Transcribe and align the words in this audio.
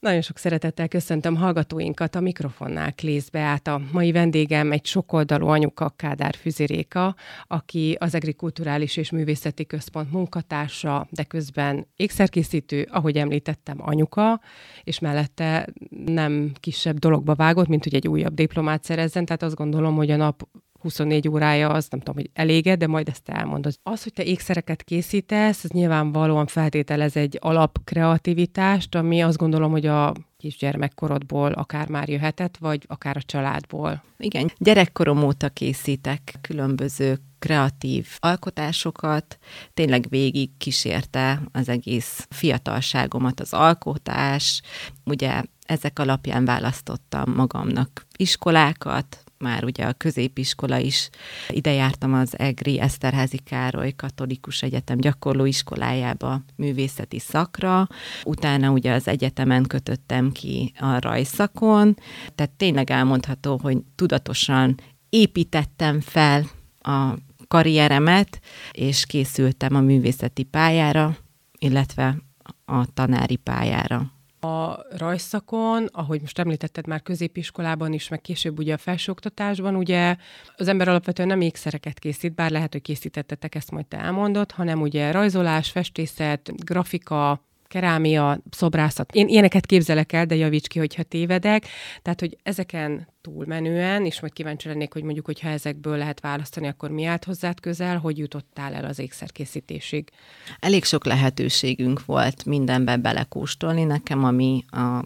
Nagyon 0.00 0.20
sok 0.20 0.38
szeretettel 0.38 0.88
köszöntöm 0.88 1.36
hallgatóinkat 1.36 2.14
a 2.14 2.20
mikrofonnál 2.20 2.94
Klész 2.94 3.28
át 3.32 3.66
A 3.66 3.80
mai 3.92 4.12
vendégem 4.12 4.72
egy 4.72 4.86
sokoldalú 4.86 5.46
anyuka 5.46 5.88
Kádár 5.96 6.34
Füziréka, 6.34 7.14
aki 7.46 7.96
az 7.98 8.14
Agrikulturális 8.14 8.96
és 8.96 9.10
Művészeti 9.10 9.66
Központ 9.66 10.12
munkatársa, 10.12 11.06
de 11.10 11.22
közben 11.22 11.86
ékszerkészítő, 11.96 12.88
ahogy 12.90 13.16
említettem, 13.16 13.76
anyuka, 13.80 14.40
és 14.84 14.98
mellette 14.98 15.68
nem 16.04 16.52
kisebb 16.60 16.98
dologba 16.98 17.34
vágott, 17.34 17.68
mint 17.68 17.84
hogy 17.84 17.94
egy 17.94 18.08
újabb 18.08 18.34
diplomát 18.34 18.84
szerezzen, 18.84 19.24
tehát 19.24 19.42
azt 19.42 19.56
gondolom, 19.56 19.94
hogy 19.94 20.10
a 20.10 20.16
nap 20.16 20.48
24 20.80 21.28
órája 21.28 21.68
az 21.68 21.86
nem 21.90 22.00
tudom, 22.00 22.14
hogy 22.14 22.30
elége, 22.32 22.76
de 22.76 22.86
majd 22.86 23.08
ezt 23.08 23.28
elmondod. 23.28 23.74
Az, 23.82 24.02
hogy 24.02 24.12
te 24.12 24.24
ékszereket 24.24 24.82
készítesz, 24.82 25.64
ez 25.64 25.70
nyilvánvalóan 25.70 26.46
feltételez 26.46 27.16
egy 27.16 27.38
alapkreativitást, 27.40 28.94
ami 28.94 29.22
azt 29.22 29.38
gondolom, 29.38 29.70
hogy 29.70 29.86
a 29.86 30.14
kisgyermekkorodból 30.36 31.52
akár 31.52 31.88
már 31.88 32.08
jöhetett, 32.08 32.56
vagy 32.56 32.84
akár 32.86 33.16
a 33.16 33.22
családból. 33.22 34.02
Igen, 34.18 34.50
gyerekkorom 34.58 35.22
óta 35.22 35.48
készítek 35.48 36.34
különböző 36.40 37.18
kreatív 37.38 38.06
alkotásokat, 38.18 39.38
tényleg 39.74 40.06
végig 40.08 40.50
kísérte 40.58 41.42
az 41.52 41.68
egész 41.68 42.26
fiatalságomat 42.30 43.40
az 43.40 43.52
alkotás, 43.52 44.62
ugye 45.04 45.42
ezek 45.66 45.98
alapján 45.98 46.44
választottam 46.44 47.32
magamnak 47.34 48.06
iskolákat, 48.16 49.24
már 49.40 49.64
ugye 49.64 49.84
a 49.84 49.92
középiskola 49.92 50.78
is. 50.78 51.10
Ide 51.48 51.72
jártam 51.72 52.14
az 52.14 52.38
EGRI 52.38 52.80
Eszterházi 52.80 53.38
Károly 53.38 53.92
Katolikus 53.96 54.62
Egyetem 54.62 54.98
gyakorló 54.98 55.44
iskolájába 55.44 56.42
művészeti 56.56 57.18
szakra, 57.18 57.86
utána 58.24 58.70
ugye 58.70 58.92
az 58.92 59.08
egyetemen 59.08 59.62
kötöttem 59.66 60.32
ki 60.32 60.72
a 60.78 61.00
rajszakon, 61.00 61.96
tehát 62.34 62.52
tényleg 62.52 62.90
elmondható, 62.90 63.58
hogy 63.62 63.78
tudatosan 63.94 64.74
építettem 65.08 66.00
fel 66.00 66.44
a 66.80 67.14
karrieremet, 67.48 68.40
és 68.72 69.06
készültem 69.06 69.74
a 69.74 69.80
művészeti 69.80 70.42
pályára, 70.42 71.16
illetve 71.58 72.16
a 72.64 72.92
tanári 72.94 73.36
pályára 73.36 74.19
a 74.40 74.86
rajszakon, 74.96 75.88
ahogy 75.92 76.20
most 76.20 76.38
említetted 76.38 76.86
már 76.86 77.02
középiskolában 77.02 77.92
is, 77.92 78.08
meg 78.08 78.20
később 78.20 78.58
ugye 78.58 78.74
a 78.74 78.78
felsőoktatásban, 78.78 79.76
ugye 79.76 80.16
az 80.56 80.68
ember 80.68 80.88
alapvetően 80.88 81.28
nem 81.28 81.40
ékszereket 81.40 81.98
készít, 81.98 82.34
bár 82.34 82.50
lehet, 82.50 82.72
hogy 82.72 82.82
készítettetek, 82.82 83.54
ezt 83.54 83.70
majd 83.70 83.86
te 83.86 83.98
elmondod, 83.98 84.50
hanem 84.50 84.80
ugye 84.80 85.10
rajzolás, 85.10 85.70
festészet, 85.70 86.52
grafika, 86.64 87.44
kerámia, 87.70 88.42
szobrászat. 88.50 89.12
Én 89.12 89.28
ilyeneket 89.28 89.66
képzelek 89.66 90.12
el, 90.12 90.26
de 90.26 90.34
javíts 90.34 90.66
ki, 90.66 90.78
hogyha 90.78 91.02
tévedek. 91.02 91.66
Tehát, 92.02 92.20
hogy 92.20 92.38
ezeken 92.42 93.08
túlmenően, 93.20 94.04
és 94.04 94.20
majd 94.20 94.32
kíváncsi 94.32 94.68
lennék, 94.68 94.92
hogy 94.92 95.02
mondjuk, 95.02 95.26
hogyha 95.26 95.48
ezekből 95.48 95.96
lehet 95.96 96.20
választani, 96.20 96.66
akkor 96.66 96.90
mi 96.90 97.04
állt 97.04 97.24
hozzád 97.24 97.60
közel, 97.60 97.98
hogy 97.98 98.18
jutottál 98.18 98.74
el 98.74 98.84
az 98.84 98.98
ékszerkészítésig? 98.98 100.10
Elég 100.58 100.84
sok 100.84 101.04
lehetőségünk 101.04 102.04
volt 102.04 102.44
mindenbe 102.44 102.96
belekóstolni. 102.96 103.84
Nekem, 103.84 104.24
ami 104.24 104.64
a 104.66 105.04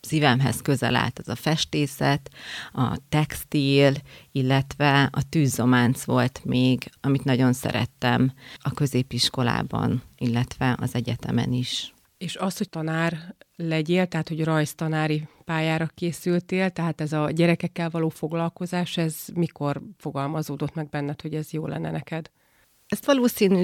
szívemhez 0.00 0.60
közel 0.62 0.96
állt 0.96 1.18
az 1.18 1.28
a 1.28 1.34
festészet, 1.34 2.30
a 2.72 2.96
textil, 3.08 3.92
illetve 4.32 5.08
a 5.12 5.28
tűzzománc 5.28 6.04
volt 6.04 6.40
még, 6.44 6.90
amit 7.00 7.24
nagyon 7.24 7.52
szerettem 7.52 8.32
a 8.58 8.70
középiskolában, 8.70 10.02
illetve 10.16 10.76
az 10.80 10.94
egyetemen 10.94 11.52
is. 11.52 11.93
És 12.24 12.36
az, 12.36 12.56
hogy 12.56 12.68
tanár 12.68 13.34
legyél, 13.56 14.06
tehát 14.06 14.28
hogy 14.28 14.44
rajztanári 14.44 15.28
pályára 15.44 15.86
készültél, 15.94 16.70
tehát 16.70 17.00
ez 17.00 17.12
a 17.12 17.30
gyerekekkel 17.30 17.90
való 17.90 18.08
foglalkozás, 18.08 18.96
ez 18.96 19.16
mikor 19.34 19.82
fogalmazódott 19.98 20.74
meg 20.74 20.88
benned, 20.88 21.20
hogy 21.20 21.34
ez 21.34 21.52
jó 21.52 21.66
lenne 21.66 21.90
neked? 21.90 22.30
Ezt 22.88 23.04
valószínű 23.06 23.62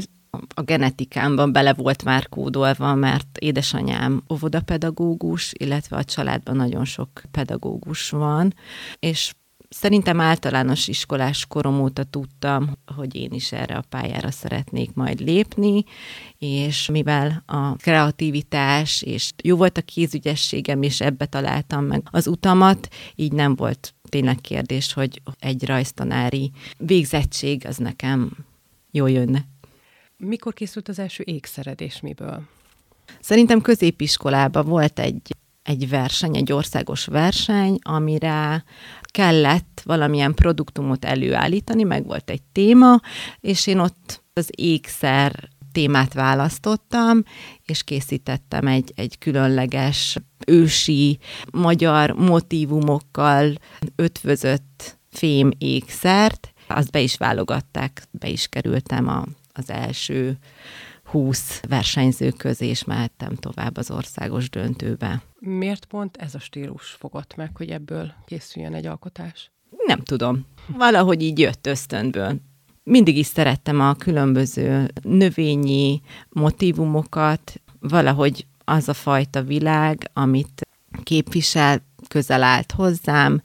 a 0.54 0.62
genetikámban 0.62 1.52
bele 1.52 1.72
volt 1.74 2.04
már 2.04 2.28
kódolva, 2.28 2.94
mert 2.94 3.38
édesanyám 3.38 4.22
óvodapedagógus, 4.32 5.52
illetve 5.58 5.96
a 5.96 6.04
családban 6.04 6.56
nagyon 6.56 6.84
sok 6.84 7.22
pedagógus 7.30 8.10
van, 8.10 8.54
és 8.98 9.34
Szerintem 9.74 10.20
általános 10.20 10.88
iskolás 10.88 11.46
korom 11.46 11.80
óta 11.80 12.04
tudtam, 12.04 12.72
hogy 12.96 13.14
én 13.14 13.30
is 13.32 13.52
erre 13.52 13.76
a 13.76 13.84
pályára 13.88 14.30
szeretnék 14.30 14.94
majd 14.94 15.20
lépni, 15.20 15.84
és 16.38 16.88
mivel 16.88 17.42
a 17.46 17.76
kreativitás 17.76 19.02
és 19.02 19.32
jó 19.42 19.56
volt 19.56 19.78
a 19.78 19.82
kézügyességem, 19.82 20.82
és 20.82 21.00
ebbe 21.00 21.26
találtam 21.26 21.84
meg 21.84 22.02
az 22.10 22.26
utamat, 22.26 22.88
így 23.14 23.32
nem 23.32 23.56
volt 23.56 23.94
tényleg 24.08 24.40
kérdés, 24.40 24.92
hogy 24.92 25.22
egy 25.38 25.66
rajztanári 25.66 26.50
végzettség 26.78 27.66
az 27.66 27.76
nekem 27.76 28.30
jó 28.90 29.06
jönne. 29.06 29.44
Mikor 30.16 30.52
készült 30.52 30.88
az 30.88 30.98
első 30.98 31.22
ékszered, 31.26 31.80
és 31.80 32.00
miből? 32.00 32.42
Szerintem 33.20 33.60
középiskolában 33.60 34.66
volt 34.66 34.98
egy 34.98 35.34
egy 35.62 35.88
verseny, 35.88 36.36
egy 36.36 36.52
országos 36.52 37.04
verseny, 37.04 37.78
amire 37.82 38.64
kellett 39.02 39.82
valamilyen 39.84 40.34
produktumot 40.34 41.04
előállítani, 41.04 41.82
meg 41.82 42.06
volt 42.06 42.30
egy 42.30 42.42
téma, 42.42 43.00
és 43.40 43.66
én 43.66 43.78
ott 43.78 44.22
az 44.32 44.48
ékszer 44.50 45.48
témát 45.72 46.12
választottam, 46.12 47.22
és 47.64 47.82
készítettem 47.82 48.66
egy, 48.66 48.92
egy 48.96 49.18
különleges 49.18 50.16
ősi 50.46 51.18
magyar 51.52 52.10
motivumokkal 52.10 53.54
ötvözött 53.96 54.98
fém 55.10 55.50
ékszert. 55.58 56.52
Azt 56.68 56.90
be 56.90 57.00
is 57.00 57.16
válogatták, 57.16 58.02
be 58.10 58.28
is 58.28 58.46
kerültem 58.46 59.08
a, 59.08 59.24
az 59.52 59.70
első 59.70 60.38
20 61.10 61.60
versenyző 61.68 62.30
közé, 62.30 62.66
és 62.66 62.84
mehettem 62.84 63.34
tovább 63.34 63.76
az 63.76 63.90
országos 63.90 64.50
döntőbe. 64.50 65.22
Miért 65.38 65.84
pont 65.84 66.16
ez 66.16 66.34
a 66.34 66.38
stílus 66.38 66.90
fogott 66.90 67.36
meg, 67.36 67.56
hogy 67.56 67.70
ebből 67.70 68.12
készüljön 68.26 68.74
egy 68.74 68.86
alkotás? 68.86 69.50
Nem 69.86 70.00
tudom. 70.00 70.46
Valahogy 70.66 71.22
így 71.22 71.38
jött 71.38 71.66
ösztönből. 71.66 72.40
Mindig 72.82 73.16
is 73.16 73.26
szerettem 73.26 73.80
a 73.80 73.94
különböző 73.94 74.90
növényi 75.02 76.00
motivumokat, 76.28 77.60
valahogy 77.80 78.46
az 78.64 78.88
a 78.88 78.94
fajta 78.94 79.42
világ, 79.42 80.10
amit 80.12 80.68
képvisel, 81.02 81.82
közel 82.08 82.42
állt 82.42 82.72
hozzám, 82.72 83.42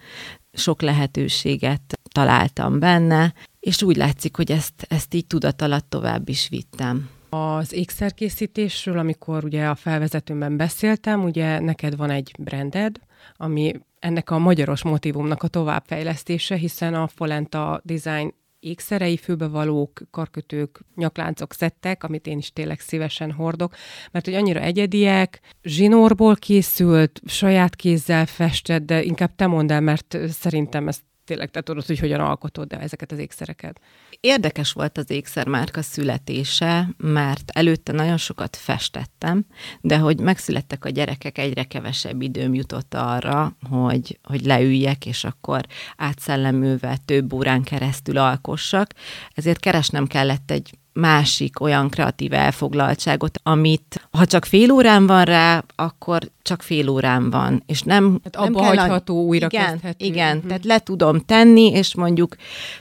sok 0.54 0.82
lehetőséget 0.82 2.00
találtam 2.12 2.80
benne, 2.80 3.34
és 3.60 3.82
úgy 3.82 3.96
látszik, 3.96 4.36
hogy 4.36 4.52
ezt, 4.52 4.74
ezt 4.88 5.14
így 5.14 5.28
tudat 5.28 5.62
alatt 5.62 5.90
tovább 5.90 6.30
is 6.30 6.50
vittem. 6.50 7.10
Az 7.36 7.74
ékszerkészítésről, 7.74 8.98
amikor 8.98 9.44
ugye 9.44 9.66
a 9.66 9.76
felvezetőmben 9.76 10.58
beszéltem, 10.58 11.24
ugye 11.24 11.60
neked 11.60 11.96
van 11.96 12.10
egy 12.10 12.32
branded, 12.40 13.00
ami 13.36 13.74
ennek 14.00 14.30
a 14.30 14.38
magyaros 14.38 14.84
motivumnak 14.84 15.44
a 15.44 15.48
továbbfejlesztése, 15.48 16.56
hiszen 16.56 16.94
a 16.94 17.08
Folenta 17.08 17.82
Design 17.84 18.34
ékszerei, 18.60 19.18
főbevalók, 19.18 20.02
karkötők, 20.12 20.80
nyakláncok 20.96 21.54
szettek, 21.54 22.04
amit 22.04 22.28
én 22.28 22.38
is 22.38 22.54
tényleg 22.54 22.80
szívesen 22.80 23.32
hordok, 23.32 23.76
mert 24.12 24.26
hogy 24.26 24.34
annyira 24.34 24.60
egyediek, 24.60 25.40
zsinórból 25.64 26.36
készült, 26.36 27.22
saját 27.26 27.76
kézzel 27.76 28.26
festett, 28.26 28.86
de 28.86 29.04
inkább 29.04 29.36
te 29.36 29.48
mondd 29.48 29.72
el, 29.72 29.82
mert 29.82 30.18
szerintem 30.30 30.88
ezt 30.88 31.02
tényleg 31.26 31.52
te 31.52 31.62
tudod, 31.62 31.86
hogy 31.86 32.00
hogyan 32.00 32.20
alkotod 32.20 32.68
de 32.68 32.80
ezeket 32.80 33.12
az 33.12 33.18
ékszereket. 33.18 33.80
Érdekes 34.20 34.72
volt 34.72 34.98
az 34.98 35.10
ékszermárka 35.10 35.82
születése, 35.82 36.90
mert 36.98 37.52
előtte 37.54 37.92
nagyon 37.92 38.18
sokat 38.18 38.56
festettem, 38.56 39.46
de 39.82 39.98
hogy 39.98 40.20
megszülettek 40.20 40.86
a 40.86 40.90
gyerekek, 40.90 41.38
egyre 41.38 41.64
kevesebb 41.64 42.22
időm 42.22 42.54
jutott 42.54 42.94
arra, 42.94 43.58
hogy, 43.70 44.20
hogy 44.24 44.46
leüljek, 44.46 45.06
és 45.06 45.24
akkor 45.24 45.66
átszellemülve 45.98 46.98
több 47.06 47.34
órán 47.34 47.64
keresztül 47.64 48.18
alkossak. 48.18 48.94
Ezért 49.34 49.60
keresnem 49.60 50.08
kellett 50.08 50.52
egy 50.52 50.78
másik 50.96 51.60
olyan 51.60 51.90
kreatív 51.90 52.34
elfoglaltságot, 52.34 53.40
amit 53.44 54.08
ha 54.12 54.26
csak 54.26 54.46
fél 54.46 54.72
órán 54.72 55.08
van 55.08 55.24
rá, 55.24 55.64
akkor 55.76 56.32
csak 56.42 56.62
fél 56.62 56.90
órán 56.90 57.30
van, 57.30 57.64
és 57.66 57.82
nem, 57.82 58.20
tehát 58.24 58.50
nem 58.50 58.56
abba 58.56 58.66
hagyható, 58.66 59.18
a... 59.18 59.22
újra 59.22 59.48
igen, 59.52 59.66
kezdhető. 59.66 60.06
Igen, 60.06 60.36
uh-huh. 60.36 60.48
tehát 60.48 60.66
le 60.66 60.80
tudom 60.80 61.20
tenni, 61.20 61.72
és 61.72 61.96
mondjuk 61.96 62.36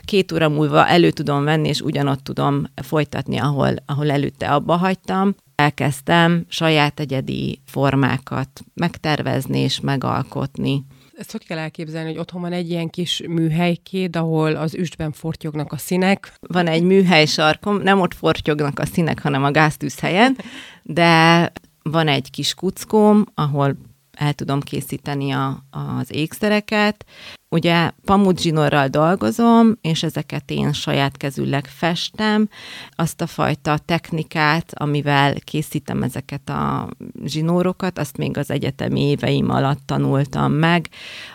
két 0.04 0.32
óra 0.32 0.48
múlva 0.48 0.86
elő 0.86 1.10
tudom 1.10 1.44
venni, 1.44 1.68
és 1.68 1.80
ugyanott 1.80 2.24
tudom 2.24 2.64
folytatni, 2.74 3.38
ahol, 3.38 3.74
ahol 3.86 4.10
előtte 4.10 4.48
abba 4.48 4.76
hagytam. 4.76 5.34
Elkezdtem 5.54 6.44
saját 6.48 7.00
egyedi 7.00 7.60
formákat 7.64 8.60
megtervezni 8.74 9.58
és 9.58 9.80
megalkotni 9.80 10.84
ezt 11.16 11.32
hogy 11.32 11.46
kell 11.46 11.58
elképzelni, 11.58 12.08
hogy 12.08 12.18
otthon 12.18 12.40
van 12.40 12.52
egy 12.52 12.70
ilyen 12.70 12.88
kis 12.88 13.22
műhelykéd, 13.28 14.16
ahol 14.16 14.56
az 14.56 14.74
üstben 14.74 15.12
fortyognak 15.12 15.72
a 15.72 15.76
színek? 15.76 16.32
Van 16.40 16.66
egy 16.66 16.82
műhely 16.82 17.26
sarkom, 17.26 17.82
nem 17.82 18.00
ott 18.00 18.14
fortyognak 18.14 18.78
a 18.78 18.86
színek, 18.86 19.22
hanem 19.22 19.44
a 19.44 19.50
gáztűz 19.50 20.00
helyen, 20.00 20.36
de 20.82 21.52
van 21.82 22.08
egy 22.08 22.30
kis 22.30 22.54
kuckóm, 22.54 23.24
ahol 23.34 23.76
el 24.16 24.32
tudom 24.32 24.60
készíteni 24.60 25.30
a, 25.30 25.64
az 25.70 26.12
ékszereket. 26.12 27.04
Ugye 27.48 27.90
pamudzsinorral 28.04 28.88
dolgozom, 28.88 29.76
és 29.80 30.02
ezeket 30.02 30.50
én 30.50 30.72
saját 30.72 31.16
kezűleg 31.16 31.66
festem. 31.66 32.48
Azt 32.90 33.20
a 33.20 33.26
fajta 33.26 33.78
technikát, 33.78 34.72
amivel 34.74 35.34
készítem 35.34 36.02
ezeket 36.02 36.48
a 36.48 36.88
zsinórokat, 37.24 37.98
azt 37.98 38.16
még 38.16 38.38
az 38.38 38.50
egyetemi 38.50 39.00
éveim 39.00 39.50
alatt 39.50 39.80
tanultam 39.86 40.52
meg 40.52 40.88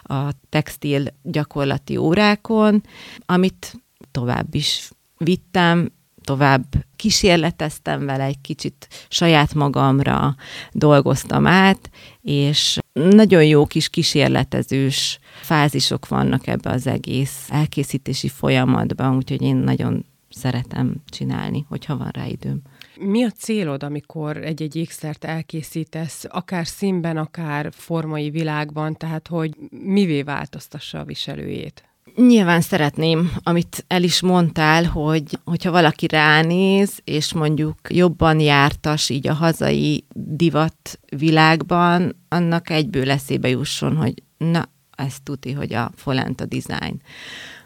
a 0.04 0.30
textil 0.50 1.04
gyakorlati 1.22 1.98
órákon, 1.98 2.84
amit 3.26 3.82
tovább 4.12 4.56
is 4.56 4.92
vittem, 5.18 5.92
tovább 6.30 6.64
kísérleteztem 6.96 8.06
vele, 8.06 8.24
egy 8.24 8.42
kicsit 8.42 8.88
saját 9.08 9.54
magamra 9.54 10.36
dolgoztam 10.72 11.48
át, 11.48 11.90
és 12.22 12.78
nagyon 12.94 13.46
jó 13.46 13.66
kis 13.66 13.90
kísérletezős 13.90 15.20
fázisok 15.42 16.08
vannak 16.08 16.48
ebbe 16.48 16.70
az 16.70 16.88
egész 16.88 17.48
elkészítési 17.48 18.28
folyamatban, 18.28 19.16
úgyhogy 19.16 19.42
én 19.42 19.56
nagyon 19.56 20.06
szeretem 20.30 20.96
csinálni, 21.06 21.66
hogyha 21.70 21.98
van 21.98 22.10
rá 22.14 22.26
időm. 22.26 22.62
Mi 23.00 23.24
a 23.24 23.30
célod, 23.30 23.84
amikor 23.84 24.38
egy-egy 24.38 24.76
ékszert 24.76 25.24
elkészítesz, 25.24 26.26
akár 26.28 26.68
színben, 26.68 27.18
akár 27.18 27.70
formai 27.72 28.30
világban, 28.30 28.96
tehát 28.96 29.28
hogy 29.28 29.56
mivé 29.70 30.22
változtassa 30.22 31.00
a 31.00 31.06
viselőjét? 31.06 31.89
Nyilván 32.28 32.62
szeretném, 32.62 33.32
amit 33.44 33.86
el 33.88 34.04
is 34.04 34.22
mondtál, 34.22 34.86
hogy 34.86 35.40
hogyha 35.44 35.72
valaki 35.72 36.08
ránéz, 36.08 37.00
és 37.04 37.34
mondjuk 37.34 37.76
jobban 37.90 38.40
jártas 38.40 39.10
így 39.10 39.28
a 39.28 39.34
hazai 39.34 40.06
divat 40.14 41.00
világban, 41.16 42.16
annak 42.28 42.70
egyből 42.70 43.12
eszébe 43.12 43.50
jusson, 43.50 43.96
hogy 43.96 44.14
na, 44.38 44.70
ez 44.96 45.16
tuti, 45.24 45.52
hogy 45.52 45.74
a 45.74 45.92
Folenta 45.96 46.46
Design 46.46 47.02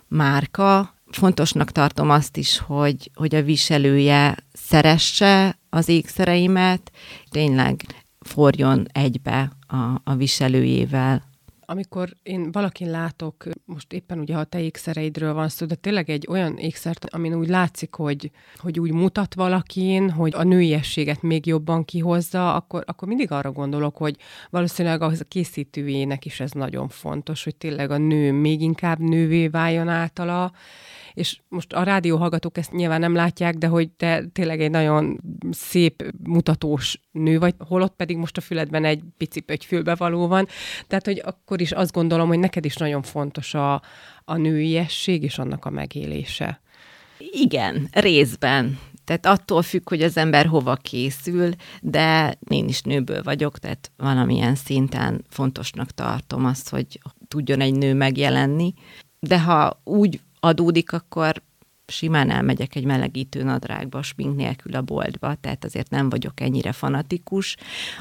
márka. 0.07 0.93
Fontosnak 1.11 1.71
tartom 1.71 2.09
azt 2.09 2.37
is, 2.37 2.57
hogy, 2.57 3.11
hogy 3.13 3.35
a 3.35 3.43
viselője 3.43 4.35
szeresse 4.53 5.59
az 5.69 5.87
ékszereimet, 5.87 6.91
tényleg 7.29 8.05
forjon 8.19 8.87
egybe 8.91 9.51
a, 9.67 10.01
a 10.03 10.15
viselőjével 10.15 11.31
amikor 11.65 12.09
én 12.23 12.51
valakin 12.51 12.89
látok, 12.89 13.43
most 13.65 13.93
éppen 13.93 14.19
ugye 14.19 14.35
a 14.35 14.43
te 14.43 14.61
ékszereidről 14.61 15.33
van 15.33 15.49
szó, 15.49 15.65
de 15.65 15.75
tényleg 15.75 16.09
egy 16.09 16.27
olyan 16.29 16.57
ékszert, 16.57 17.05
amin 17.05 17.33
úgy 17.33 17.47
látszik, 17.47 17.95
hogy, 17.95 18.31
hogy 18.57 18.79
úgy 18.79 18.91
mutat 18.91 19.33
valakin, 19.33 20.09
hogy 20.09 20.33
a 20.35 20.43
nőiességet 20.43 21.21
még 21.21 21.45
jobban 21.45 21.85
kihozza, 21.85 22.55
akkor, 22.55 22.83
akkor 22.85 23.07
mindig 23.07 23.31
arra 23.31 23.51
gondolok, 23.51 23.97
hogy 23.97 24.17
valószínűleg 24.49 25.01
a 25.01 25.11
készítőjének 25.27 26.25
is 26.25 26.39
ez 26.39 26.51
nagyon 26.51 26.87
fontos, 26.87 27.43
hogy 27.43 27.55
tényleg 27.55 27.91
a 27.91 27.97
nő 27.97 28.31
még 28.31 28.61
inkább 28.61 28.99
nővé 28.99 29.47
váljon 29.47 29.87
általa, 29.87 30.51
és 31.13 31.39
most 31.47 31.73
a 31.73 31.83
rádió 31.83 32.17
hallgatók 32.17 32.57
ezt 32.57 32.71
nyilván 32.71 32.99
nem 32.99 33.15
látják, 33.15 33.55
de 33.55 33.67
hogy 33.67 33.89
te 33.89 34.23
tényleg 34.33 34.61
egy 34.61 34.71
nagyon 34.71 35.21
szép, 35.51 36.13
mutatós 36.23 36.99
nő 37.11 37.39
vagy, 37.39 37.55
holott 37.57 37.95
pedig 37.95 38.17
most 38.17 38.37
a 38.37 38.41
füledben 38.41 38.85
egy 38.85 39.01
pici 39.17 39.39
pötyfülbevaló 39.39 40.27
van. 40.27 40.47
Tehát, 40.87 41.05
hogy 41.05 41.21
akkor 41.25 41.61
is 41.61 41.71
azt 41.71 41.91
gondolom, 41.91 42.27
hogy 42.27 42.39
neked 42.39 42.65
is 42.65 42.75
nagyon 42.75 43.01
fontos 43.01 43.53
a, 43.53 43.81
a 44.25 44.37
nőiesség 44.37 45.23
és 45.23 45.37
annak 45.37 45.65
a 45.65 45.69
megélése. 45.69 46.61
Igen, 47.31 47.87
részben. 47.91 48.79
Tehát 49.05 49.25
attól 49.25 49.61
függ, 49.61 49.89
hogy 49.89 50.01
az 50.01 50.17
ember 50.17 50.45
hova 50.45 50.75
készül, 50.75 51.49
de 51.81 52.37
én 52.47 52.67
is 52.67 52.81
nőből 52.81 53.23
vagyok, 53.23 53.59
tehát 53.59 53.91
valamilyen 53.97 54.55
szinten 54.55 55.25
fontosnak 55.29 55.91
tartom 55.91 56.45
azt, 56.45 56.69
hogy 56.69 56.99
tudjon 57.27 57.61
egy 57.61 57.73
nő 57.73 57.93
megjelenni. 57.93 58.73
De 59.19 59.41
ha 59.41 59.81
úgy 59.83 60.19
adódik, 60.43 60.91
akkor 60.91 61.41
simán 61.85 62.29
elmegyek 62.29 62.75
egy 62.75 62.85
melegítő 62.85 63.43
nadrágba, 63.43 64.01
smink 64.01 64.35
nélkül 64.35 64.75
a 64.75 64.81
boltba, 64.81 65.35
tehát 65.35 65.65
azért 65.65 65.89
nem 65.89 66.09
vagyok 66.09 66.41
ennyire 66.41 66.71
fanatikus. 66.71 67.55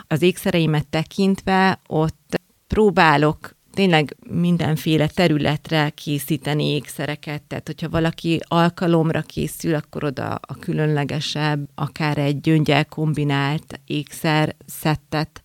Az 0.07 0.23
ékszereimet 0.23 0.87
tekintve 0.89 1.81
ott 1.87 2.41
próbálok 2.67 3.57
tényleg 3.73 4.17
mindenféle 4.31 5.07
területre 5.07 5.91
készíteni 5.91 6.65
ékszereket, 6.65 7.43
tehát 7.43 7.67
hogyha 7.67 7.89
valaki 7.89 8.41
alkalomra 8.49 9.21
készül, 9.21 9.75
akkor 9.75 10.05
oda 10.05 10.35
a 10.35 10.55
különlegesebb, 10.55 11.69
akár 11.75 12.19
egy 12.19 12.41
gyöngyel 12.41 12.85
kombinált 12.85 13.81
ékszer 13.87 14.57
szettet 14.67 15.43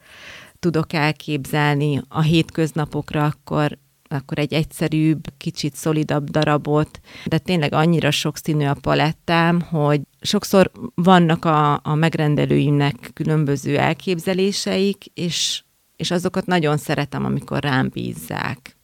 tudok 0.60 0.94
elképzelni 0.94 2.02
a 2.08 2.22
hétköznapokra, 2.22 3.24
akkor 3.24 3.78
akkor 4.10 4.40
egy 4.40 4.54
egyszerűbb, 4.54 5.24
kicsit 5.38 5.76
szolidabb 5.76 6.30
darabot, 6.30 7.00
de 7.26 7.38
tényleg 7.38 7.74
annyira 7.74 8.12
sokszínű 8.12 8.66
a 8.66 8.78
palettám, 8.82 9.62
hogy 9.62 10.02
sokszor 10.22 10.72
vannak 10.96 11.46
a, 11.46 11.80
a 11.84 11.96
megrendelőimnek 11.96 13.10
különböző 13.14 13.78
elképzeléseik, 13.78 15.06
és, 15.14 15.64
és 15.96 16.12
azokat 16.12 16.46
nagyon 16.46 16.78
szeretem, 16.78 17.26
amikor 17.26 17.64
rám 17.64 17.90
bízzák. 17.94 18.78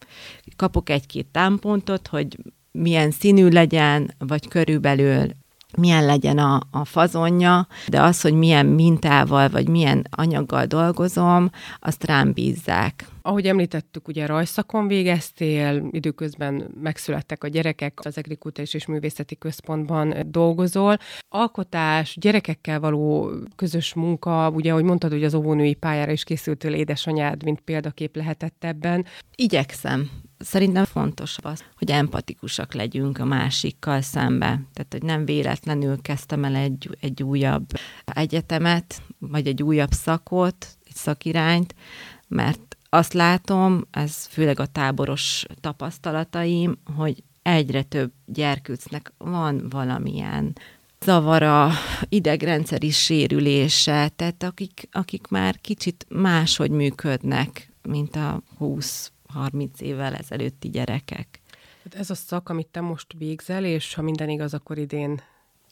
Kapok 0.56 0.90
egy-két 0.90 1.26
támpontot, 1.26 2.06
hogy 2.06 2.36
milyen 2.72 3.10
színű 3.10 3.48
legyen, 3.48 4.14
vagy 4.18 4.48
körülbelül 4.48 5.28
milyen 5.76 6.04
legyen 6.04 6.38
a, 6.38 6.60
a 6.70 6.84
fazonja, 6.84 7.66
de 7.88 8.02
az, 8.02 8.20
hogy 8.20 8.34
milyen 8.34 8.66
mintával 8.66 9.48
vagy 9.48 9.68
milyen 9.68 10.06
anyaggal 10.10 10.66
dolgozom, 10.66 11.50
azt 11.80 12.04
rám 12.04 12.32
bízzák. 12.32 13.08
Ahogy 13.22 13.46
említettük, 13.46 14.08
ugye 14.08 14.26
rajszakon 14.26 14.86
végeztél, 14.86 15.88
időközben 15.90 16.70
megszülettek 16.82 17.44
a 17.44 17.48
gyerekek, 17.48 17.98
az 18.02 18.18
Agrikultúrás 18.18 18.74
és 18.74 18.86
Művészeti 18.86 19.38
Központban 19.38 20.14
dolgozol. 20.26 20.96
Alkotás, 21.28 22.16
gyerekekkel 22.20 22.80
való 22.80 23.30
közös 23.56 23.94
munka, 23.94 24.50
ugye, 24.50 24.70
ahogy 24.70 24.84
mondtad, 24.84 25.10
hogy 25.10 25.24
az 25.24 25.34
óvónői 25.34 25.74
pályára 25.74 26.12
is 26.12 26.24
készültél 26.24 26.72
édesanyád, 26.74 27.44
mint 27.44 27.60
példakép 27.60 28.16
lehetett 28.16 28.64
ebben. 28.64 29.04
Igyekszem 29.34 30.10
szerintem 30.44 30.84
fontos 30.84 31.36
az, 31.42 31.64
hogy 31.78 31.90
empatikusak 31.90 32.74
legyünk 32.74 33.18
a 33.18 33.24
másikkal 33.24 34.00
szembe. 34.00 34.46
Tehát, 34.46 34.86
hogy 34.90 35.02
nem 35.02 35.24
véletlenül 35.24 36.00
kezdtem 36.02 36.44
el 36.44 36.54
egy, 36.54 36.96
egy 37.00 37.22
újabb 37.22 37.66
egyetemet, 38.04 39.02
vagy 39.18 39.46
egy 39.46 39.62
újabb 39.62 39.92
szakot, 39.92 40.66
egy 40.84 40.94
szakirányt, 40.94 41.74
mert 42.28 42.76
azt 42.88 43.12
látom, 43.12 43.86
ez 43.90 44.26
főleg 44.26 44.60
a 44.60 44.66
táboros 44.66 45.44
tapasztalataim, 45.60 46.78
hogy 46.96 47.22
egyre 47.42 47.82
több 47.82 48.12
gyerkőcnek 48.26 49.12
van 49.18 49.66
valamilyen 49.68 50.56
zavara, 51.04 51.70
idegrendszeri 52.08 52.90
sérülése, 52.90 54.08
tehát 54.16 54.42
akik, 54.42 54.88
akik 54.92 55.26
már 55.26 55.60
kicsit 55.60 56.06
máshogy 56.08 56.70
működnek, 56.70 57.72
mint 57.82 58.16
a 58.16 58.42
20 58.58 59.12
30 59.34 59.80
évvel 59.80 60.14
ezelőtti 60.14 60.68
gyerekek. 60.68 61.40
Ez 61.90 62.10
a 62.10 62.14
szak, 62.14 62.48
amit 62.48 62.66
te 62.66 62.80
most 62.80 63.12
végzel, 63.18 63.64
és 63.64 63.94
ha 63.94 64.02
minden 64.02 64.28
igaz, 64.28 64.54
akkor 64.54 64.78
idén 64.78 65.20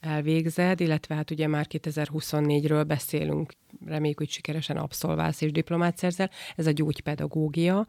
elvégzed, 0.01 0.81
illetve 0.81 1.15
hát 1.15 1.31
ugye 1.31 1.47
már 1.47 1.67
2024-ről 1.69 2.85
beszélünk, 2.87 3.53
reméljük, 3.87 4.19
hogy 4.19 4.31
sikeresen 4.31 4.77
abszolválsz 4.77 5.41
és 5.41 5.53
diplomát 5.53 5.97
szerzel, 5.97 6.31
ez 6.57 6.67
a 6.67 6.71
gyógypedagógia. 6.71 7.87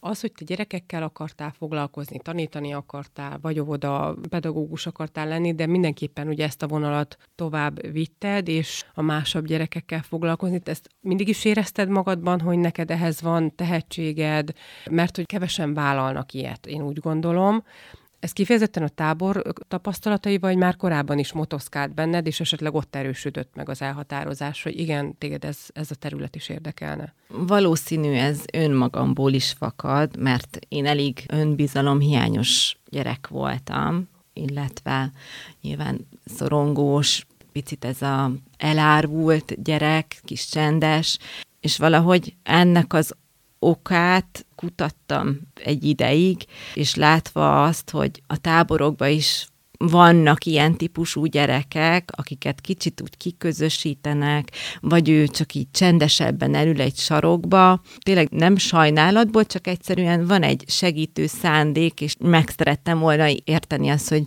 Az, 0.00 0.20
hogy 0.20 0.32
te 0.32 0.44
gyerekekkel 0.44 1.02
akartál 1.02 1.50
foglalkozni, 1.50 2.18
tanítani 2.18 2.72
akartál, 2.72 3.38
vagy 3.42 3.60
óvoda 3.60 4.16
pedagógus 4.28 4.86
akartál 4.86 5.28
lenni, 5.28 5.54
de 5.54 5.66
mindenképpen 5.66 6.28
ugye 6.28 6.44
ezt 6.44 6.62
a 6.62 6.66
vonalat 6.66 7.16
tovább 7.34 7.92
vitted, 7.92 8.48
és 8.48 8.84
a 8.94 9.02
másabb 9.02 9.46
gyerekekkel 9.46 10.02
foglalkozni. 10.02 10.58
Te 10.58 10.70
ezt 10.70 10.88
mindig 11.00 11.28
is 11.28 11.44
érezted 11.44 11.88
magadban, 11.88 12.40
hogy 12.40 12.58
neked 12.58 12.90
ehhez 12.90 13.22
van 13.22 13.54
tehetséged, 13.54 14.52
mert 14.90 15.16
hogy 15.16 15.26
kevesen 15.26 15.74
vállalnak 15.74 16.32
ilyet, 16.32 16.66
én 16.66 16.82
úgy 16.82 16.98
gondolom. 16.98 17.64
Ez 18.20 18.32
kifejezetten 18.32 18.82
a 18.82 18.88
tábor 18.88 19.42
tapasztalatai, 19.68 20.38
vagy 20.38 20.56
már 20.56 20.76
korábban 20.76 21.18
is 21.18 21.32
motoszkált 21.32 21.94
benned, 21.94 22.26
és 22.26 22.40
esetleg 22.40 22.74
ott 22.74 22.94
erősödött 22.96 23.54
meg 23.54 23.68
az 23.68 23.82
elhatározás, 23.82 24.62
hogy 24.62 24.78
igen, 24.78 25.18
téged 25.18 25.44
ez, 25.44 25.58
ez 25.72 25.90
a 25.90 25.94
terület 25.94 26.36
is 26.36 26.48
érdekelne? 26.48 27.14
Valószínű 27.28 28.12
ez 28.12 28.40
önmagamból 28.52 29.32
is 29.32 29.52
fakad, 29.52 30.16
mert 30.16 30.58
én 30.68 30.86
elég 30.86 31.24
önbizalomhiányos 31.28 32.76
gyerek 32.90 33.26
voltam, 33.28 34.08
illetve 34.32 35.12
nyilván 35.62 36.08
szorongós, 36.24 37.26
picit 37.52 37.84
ez 37.84 38.02
a 38.02 38.32
elárvult 38.56 39.62
gyerek, 39.62 40.20
kis 40.24 40.48
csendes, 40.48 41.18
és 41.60 41.76
valahogy 41.76 42.34
ennek 42.42 42.92
az 42.92 43.14
okát 43.58 44.46
kutattam 44.54 45.40
egy 45.54 45.84
ideig, 45.84 46.44
és 46.74 46.94
látva 46.94 47.64
azt, 47.64 47.90
hogy 47.90 48.22
a 48.26 48.36
táborokba 48.36 49.06
is 49.06 49.48
vannak 49.78 50.44
ilyen 50.44 50.76
típusú 50.76 51.24
gyerekek, 51.24 52.10
akiket 52.16 52.60
kicsit 52.60 53.00
úgy 53.00 53.16
kiközösítenek, 53.16 54.50
vagy 54.80 55.08
ő 55.08 55.26
csak 55.26 55.54
így 55.54 55.70
csendesebben 55.70 56.54
elül 56.54 56.80
egy 56.80 56.96
sarokba. 56.96 57.80
Tényleg 57.98 58.28
nem 58.30 58.56
sajnálatból, 58.56 59.44
csak 59.44 59.66
egyszerűen 59.66 60.26
van 60.26 60.42
egy 60.42 60.64
segítő 60.66 61.26
szándék, 61.26 62.00
és 62.00 62.14
meg 62.20 62.48
szerettem 62.56 62.98
volna 62.98 63.26
érteni 63.44 63.88
azt, 63.88 64.08
hogy, 64.08 64.26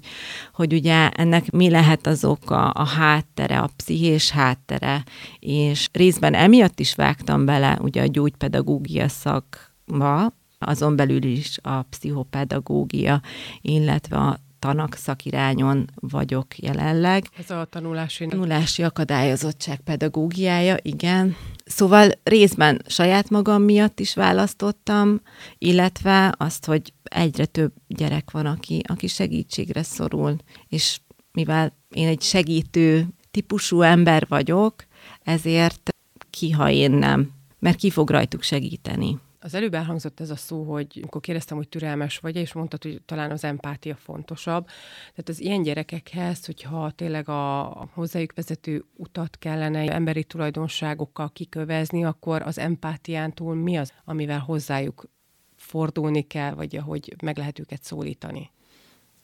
hogy 0.53 0.73
ugye 0.73 1.09
ennek 1.09 1.51
mi 1.51 1.69
lehet 1.69 2.07
az 2.07 2.25
oka, 2.25 2.69
a 2.69 2.85
háttere, 2.85 3.59
a 3.59 3.69
pszichés 3.75 4.29
háttere, 4.29 5.03
és 5.39 5.89
részben 5.91 6.33
emiatt 6.33 6.79
is 6.79 6.95
vágtam 6.95 7.45
bele 7.45 7.77
ugye 7.81 8.01
a 8.01 8.07
gyógypedagógia 8.07 9.07
szakba, 9.07 10.33
azon 10.59 10.95
belül 10.95 11.23
is 11.23 11.57
a 11.61 11.81
pszichopedagógia, 11.81 13.21
illetve 13.61 14.17
a 14.17 14.39
tanak 14.61 14.93
szakirányon 14.93 15.89
vagyok 15.95 16.57
jelenleg. 16.57 17.25
Ez 17.37 17.49
a 17.49 17.65
tanulási... 17.65 18.25
Tanulási 18.25 18.83
akadályozottság 18.83 19.79
pedagógiája, 19.79 20.77
igen. 20.81 21.35
Szóval 21.65 22.11
részben 22.23 22.81
saját 22.87 23.29
magam 23.29 23.63
miatt 23.63 23.99
is 23.99 24.13
választottam, 24.13 25.21
illetve 25.57 26.33
azt, 26.37 26.65
hogy 26.65 26.93
egyre 27.03 27.45
több 27.45 27.73
gyerek 27.87 28.31
van, 28.31 28.45
aki, 28.45 28.81
aki 28.87 29.07
segítségre 29.07 29.83
szorul, 29.83 30.35
és 30.67 30.99
mivel 31.31 31.73
én 31.89 32.07
egy 32.07 32.21
segítő 32.21 33.07
típusú 33.31 33.81
ember 33.81 34.25
vagyok, 34.27 34.85
ezért 35.23 35.95
ki, 36.29 36.51
ha 36.51 36.69
én 36.69 36.91
nem, 36.91 37.31
mert 37.59 37.77
ki 37.77 37.89
fog 37.89 38.09
rajtuk 38.09 38.41
segíteni. 38.41 39.19
Az 39.43 39.53
előbb 39.53 39.73
elhangzott 39.73 40.19
ez 40.19 40.29
a 40.29 40.35
szó, 40.35 40.63
hogy 40.63 40.99
amikor 41.01 41.21
kérdeztem, 41.21 41.57
hogy 41.57 41.69
türelmes 41.69 42.17
vagy, 42.17 42.35
és 42.35 42.53
mondtad, 42.53 42.83
hogy 42.83 43.01
talán 43.05 43.31
az 43.31 43.43
empátia 43.43 43.95
fontosabb. 43.95 44.65
Tehát 45.09 45.29
az 45.29 45.39
ilyen 45.39 45.61
gyerekekhez, 45.61 46.45
hogyha 46.45 46.91
tényleg 46.91 47.29
a 47.29 47.89
hozzájuk 47.93 48.33
vezető 48.35 48.85
utat 48.95 49.37
kellene 49.37 49.93
emberi 49.93 50.23
tulajdonságokkal 50.23 51.31
kikövezni, 51.31 52.05
akkor 52.05 52.41
az 52.41 52.57
empátián 52.57 53.33
túl 53.33 53.55
mi 53.55 53.77
az, 53.77 53.93
amivel 54.05 54.39
hozzájuk 54.39 55.09
fordulni 55.55 56.21
kell, 56.21 56.53
vagy 56.53 56.75
ahogy 56.75 57.15
meg 57.23 57.37
lehet 57.37 57.59
őket 57.59 57.83
szólítani? 57.83 58.51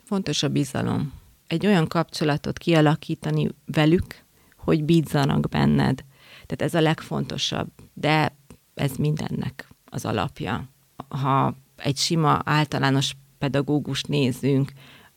Fontos 0.04 0.44
a 0.44 0.50
bizalom. 0.50 1.14
Egy 1.48 1.66
olyan 1.66 1.88
kapcsolatot 1.88 2.58
kialakítani 2.58 3.50
velük, 3.66 4.26
hogy 4.58 4.84
bízzanak 4.84 5.50
benned. 5.50 6.04
Tehát 6.46 6.62
ez 6.62 6.74
a 6.74 6.82
legfontosabb, 6.82 7.70
de 7.94 8.36
ez 8.74 8.96
mindennek 8.96 9.67
az 9.90 10.06
alapja. 10.06 10.70
Ha 11.10 11.56
egy 11.76 11.98
sima 11.98 12.42
általános 12.46 13.16
pedagógust 13.38 14.08
nézünk, 14.08 14.72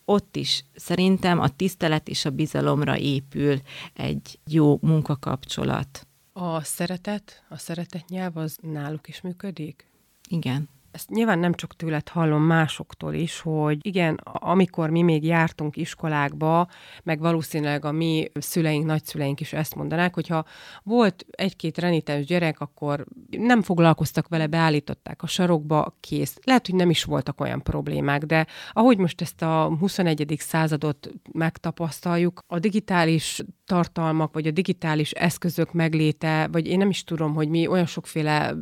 ott 0.05 0.37
is 0.37 0.65
szerintem 0.75 1.41
a 1.41 1.49
tisztelet 1.49 2.09
és 2.09 2.25
a 2.25 2.31
bizalomra 2.31 2.99
épül 2.99 3.61
egy 3.95 4.39
jó 4.47 4.79
munkakapcsolat. 4.83 6.07
A 6.33 6.62
szeretet, 6.62 7.45
a 7.49 7.59
szeretet 7.59 8.09
nyelv 8.09 8.37
az 8.37 8.59
náluk 8.62 9.09
is 9.09 9.21
működik? 9.21 9.91
Igen 10.29 10.69
ezt 10.92 11.09
nyilván 11.11 11.38
nem 11.38 11.54
csak 11.54 11.76
tőled 11.76 12.09
hallom 12.09 12.42
másoktól 12.42 13.14
is, 13.14 13.40
hogy 13.40 13.87
igen, 13.87 14.14
amikor 14.25 14.90
mi 14.90 15.02
még 15.02 15.25
jártunk 15.25 15.76
iskolákba, 15.76 16.68
meg 17.02 17.20
valószínűleg 17.20 17.85
a 17.85 17.92
mi 17.92 18.30
szüleink, 18.35 18.85
nagyszüleink 18.85 19.40
is 19.40 19.52
ezt 19.52 19.75
mondanák, 19.75 20.14
hogyha 20.14 20.44
volt 20.82 21.26
egy-két 21.30 21.78
renitens 21.78 22.26
gyerek, 22.26 22.61
akkor 22.61 23.06
nem 23.30 23.62
foglalkoztak 23.62 24.28
vele, 24.28 24.47
beállították 24.47 25.23
a 25.23 25.26
sarokba, 25.26 25.97
kész. 26.00 26.38
Lehet, 26.44 26.66
hogy 26.66 26.75
nem 26.75 26.90
is 26.90 27.04
voltak 27.04 27.40
olyan 27.40 27.62
problémák, 27.62 28.25
de 28.25 28.47
ahogy 28.73 28.99
most 28.99 29.20
ezt 29.20 29.42
a 29.42 29.76
21. 29.78 30.35
századot 30.38 31.11
megtapasztaljuk, 31.32 32.40
a 32.47 32.59
digitális 32.59 33.42
tartalmak, 33.64 34.32
vagy 34.32 34.47
a 34.47 34.50
digitális 34.50 35.11
eszközök 35.11 35.73
megléte, 35.73 36.49
vagy 36.52 36.66
én 36.66 36.78
nem 36.78 36.88
is 36.88 37.04
tudom, 37.04 37.35
hogy 37.35 37.49
mi 37.49 37.66
olyan 37.66 37.87
sokféle 37.87 38.54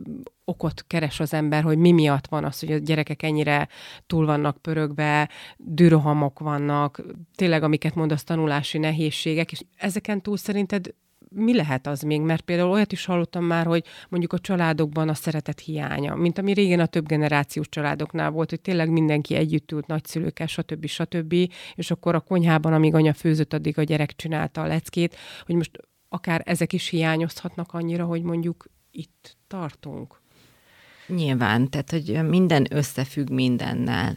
okot 0.48 0.84
keres 0.86 1.20
az 1.20 1.34
ember, 1.34 1.62
hogy 1.62 1.78
mi 1.78 1.92
miatt 1.92 2.26
van 2.26 2.44
az, 2.44 2.60
hogy 2.60 2.72
a 2.72 2.78
gyerekek 2.78 3.22
ennyire 3.22 3.68
túl 4.06 4.26
vannak 4.26 4.58
pörögve, 4.62 5.28
dűrohamok 5.56 6.38
vannak, 6.38 7.02
tényleg, 7.34 7.62
amiket 7.62 7.94
mondasz, 7.94 8.24
tanulási 8.24 8.78
nehézségek, 8.78 9.52
és 9.52 9.60
ezeken 9.76 10.22
túl 10.22 10.36
szerinted 10.36 10.94
mi 11.30 11.54
lehet 11.54 11.86
az 11.86 12.02
még? 12.02 12.20
Mert 12.20 12.40
például 12.40 12.70
olyat 12.70 12.92
is 12.92 13.04
hallottam 13.04 13.44
már, 13.44 13.66
hogy 13.66 13.84
mondjuk 14.08 14.32
a 14.32 14.38
családokban 14.38 15.08
a 15.08 15.14
szeretet 15.14 15.60
hiánya, 15.60 16.14
mint 16.14 16.38
ami 16.38 16.52
régen 16.52 16.80
a 16.80 16.86
több 16.86 17.06
generációs 17.06 17.68
családoknál 17.68 18.30
volt, 18.30 18.50
hogy 18.50 18.60
tényleg 18.60 18.90
mindenki 18.90 19.34
együtt 19.34 19.72
ült 19.72 19.86
nagyszülőkkel, 19.86 20.46
stb. 20.46 20.86
stb. 20.86 21.34
És 21.74 21.90
akkor 21.90 22.14
a 22.14 22.20
konyhában, 22.20 22.72
amíg 22.72 22.94
anya 22.94 23.12
főzött, 23.12 23.52
addig 23.52 23.78
a 23.78 23.82
gyerek 23.82 24.16
csinálta 24.16 24.62
a 24.62 24.66
leckét, 24.66 25.16
hogy 25.46 25.54
most 25.54 25.78
akár 26.08 26.42
ezek 26.44 26.72
is 26.72 26.88
hiányozhatnak 26.88 27.72
annyira, 27.72 28.04
hogy 28.04 28.22
mondjuk 28.22 28.64
itt 28.90 29.36
tartunk. 29.46 30.20
Nyilván, 31.08 31.70
tehát 31.70 31.90
hogy 31.90 32.28
minden 32.28 32.66
összefügg 32.70 33.30
mindennel. 33.30 34.16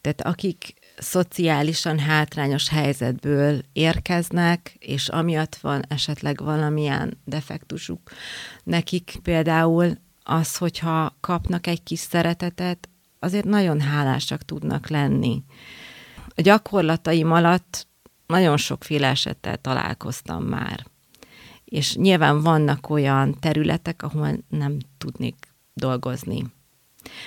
Tehát 0.00 0.20
akik 0.20 0.74
szociálisan 0.98 1.98
hátrányos 1.98 2.68
helyzetből 2.68 3.60
érkeznek, 3.72 4.76
és 4.78 5.08
amiatt 5.08 5.56
van 5.56 5.84
esetleg 5.88 6.42
valamilyen 6.42 7.18
defektusuk, 7.24 8.10
nekik 8.64 9.18
például 9.22 9.98
az, 10.22 10.56
hogyha 10.56 11.16
kapnak 11.20 11.66
egy 11.66 11.82
kis 11.82 11.98
szeretetet, 11.98 12.88
azért 13.18 13.44
nagyon 13.44 13.80
hálásak 13.80 14.42
tudnak 14.42 14.88
lenni. 14.88 15.42
A 16.34 16.40
gyakorlataim 16.40 17.32
alatt 17.32 17.86
nagyon 18.26 18.56
sokféle 18.56 19.08
esettel 19.08 19.56
találkoztam 19.56 20.44
már. 20.44 20.86
És 21.64 21.94
nyilván 21.94 22.42
vannak 22.42 22.90
olyan 22.90 23.38
területek, 23.40 24.02
ahol 24.02 24.38
nem 24.48 24.78
tudnék 24.98 25.47
dolgozni. 25.78 26.44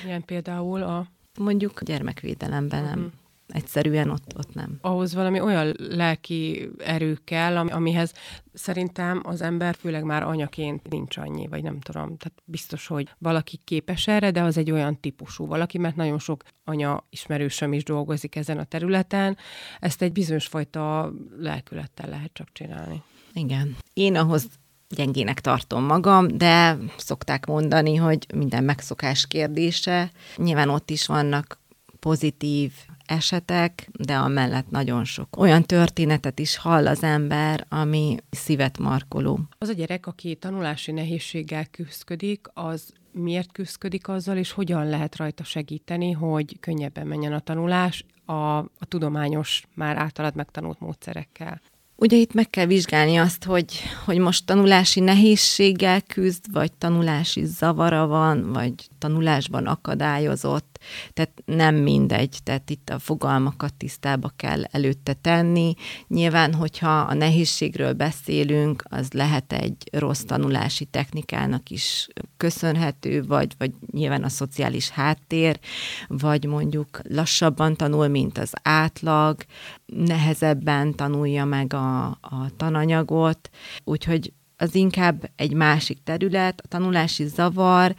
Ilyen 0.06 0.26
például 0.26 0.84
a... 0.84 1.08
Mondjuk 1.40 1.84
gyermekvédelemben 1.84 2.84
nem. 2.84 3.00
Uh-huh. 3.00 3.12
Egyszerűen 3.48 4.10
ott, 4.10 4.34
ott 4.38 4.54
nem. 4.54 4.78
Ahhoz 4.82 5.14
valami 5.14 5.40
olyan 5.40 5.76
lelki 5.78 6.70
erő 6.78 7.18
kell, 7.24 7.58
amihez 7.58 8.14
szerintem 8.54 9.22
az 9.24 9.42
ember, 9.42 9.76
főleg 9.76 10.04
már 10.04 10.24
anyaként 10.24 10.90
nincs 10.90 11.18
annyi, 11.18 11.48
vagy 11.48 11.64
nem 11.64 11.80
tudom. 11.80 12.18
Tehát 12.18 12.42
biztos, 12.46 12.88
hogy 12.88 13.10
valaki 13.18 13.60
képes 13.64 14.08
erre, 14.08 14.32
de 14.32 14.42
az 14.42 14.58
egy 14.58 14.72
olyan 14.72 15.00
típusú 15.00 15.46
valaki, 15.46 15.78
mert 15.78 15.96
nagyon 15.96 16.20
sok 16.20 16.44
anya 16.64 17.06
ismerősöm 17.10 17.74
is 17.74 17.84
dolgozik 17.84 18.36
ezen 18.36 18.58
a 18.58 18.64
területen. 18.64 19.38
Ezt 19.80 20.02
egy 20.02 20.12
bizonyos 20.12 20.48
fajta 20.48 21.14
lelkülettel 21.38 22.10
lehet 22.10 22.34
csak 22.34 22.48
csinálni. 22.52 23.04
Igen. 23.34 23.76
Én 23.94 24.16
ahhoz 24.16 24.48
gyengének 24.96 25.40
tartom 25.40 25.84
magam, 25.84 26.28
de 26.38 26.78
szokták 26.98 27.46
mondani, 27.46 27.96
hogy 27.96 28.26
minden 28.36 28.64
megszokás 28.64 29.28
kérdése. 29.28 30.12
Nyilván 30.36 30.70
ott 30.70 30.90
is 30.90 31.06
vannak 31.08 31.60
pozitív 32.00 32.72
esetek, 33.06 33.90
de 33.92 34.16
amellett 34.16 34.70
nagyon 34.70 35.04
sok 35.04 35.38
olyan 35.38 35.64
történetet 35.64 36.40
is 36.40 36.58
hall 36.58 36.88
az 36.88 37.04
ember, 37.04 37.66
ami 37.70 38.18
szívet 38.30 38.78
markoló. 38.78 39.40
Az 39.58 39.70
a 39.70 39.74
gyerek, 39.74 40.08
aki 40.08 40.36
tanulási 40.36 40.92
nehézséggel 40.92 41.66
küzdik, 41.66 42.48
az 42.54 42.94
miért 43.12 43.52
küzdik 43.52 44.08
azzal, 44.08 44.38
és 44.38 44.52
hogyan 44.52 44.90
lehet 44.90 45.16
rajta 45.16 45.44
segíteni, 45.44 46.12
hogy 46.12 46.60
könnyebben 46.60 47.08
menjen 47.08 47.34
a 47.34 47.40
tanulás 47.40 48.06
a, 48.26 48.58
a 48.58 48.86
tudományos, 48.88 49.64
már 49.76 49.98
általad 49.98 50.36
megtanult 50.36 50.80
módszerekkel? 50.80 51.62
Ugye 52.02 52.18
itt 52.18 52.34
meg 52.34 52.50
kell 52.50 52.66
vizsgálni 52.66 53.18
azt, 53.18 53.44
hogy, 53.44 53.74
hogy 54.06 54.18
most 54.18 54.46
tanulási 54.46 55.00
nehézséggel 55.00 56.02
küzd, 56.02 56.52
vagy 56.52 56.72
tanulási 56.78 57.46
zavara 57.46 58.08
van, 58.08 58.52
vagy 58.52 58.74
tanulásban 59.00 59.66
akadályozott, 59.66 60.71
tehát 61.14 61.32
nem 61.46 61.76
mindegy, 61.76 62.38
tehát 62.44 62.70
itt 62.70 62.90
a 62.90 63.00
fogalmakat 63.00 63.74
tisztába 63.74 64.32
kell 64.36 64.64
előtte 64.64 65.14
tenni. 65.14 65.74
Nyilván, 66.08 66.54
hogyha 66.54 67.00
a 67.00 67.14
nehézségről 67.14 67.94
beszélünk, 67.94 68.84
az 68.90 69.12
lehet 69.12 69.54
egy 69.54 69.90
rossz 69.92 70.22
tanulási 70.22 70.86
technikának 70.86 71.70
is 71.70 72.08
köszönhető, 72.38 73.24
vagy, 73.24 73.54
vagy 73.58 73.72
nyilván 73.92 74.24
a 74.24 74.30
szociális 74.30 74.90
háttér, 74.90 75.60
vagy 76.08 76.46
mondjuk 76.46 77.00
lassabban 77.10 77.76
tanul, 77.76 78.08
mint 78.08 78.38
az 78.38 78.54
átlag, 78.64 79.38
nehezebben 79.86 80.96
tanulja 80.96 81.46
meg 81.46 81.74
a, 81.74 82.06
a 82.06 82.56
tananyagot, 82.58 83.50
úgyhogy 83.84 84.34
az 84.62 84.76
inkább 84.76 85.30
egy 85.36 85.54
másik 85.54 86.04
terület, 86.04 86.62
a 86.64 86.68
tanulási 86.68 87.28
zavar, 87.28 87.96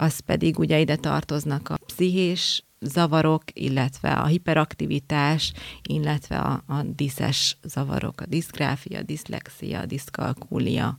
az 0.00 0.18
pedig 0.18 0.58
ugye 0.58 0.80
ide 0.80 0.96
tartoznak 0.96 1.68
a 1.68 1.78
pszichés 1.86 2.64
zavarok, 2.80 3.42
illetve 3.52 4.12
a 4.12 4.26
hiperaktivitás, 4.26 5.52
illetve 5.82 6.38
a, 6.38 6.62
a 6.66 6.82
diszes 6.82 7.56
zavarok, 7.62 8.20
a 8.20 8.26
diszgráfia, 8.26 9.02
diszlexia, 9.02 9.86
diszkalkúlia. 9.86 10.98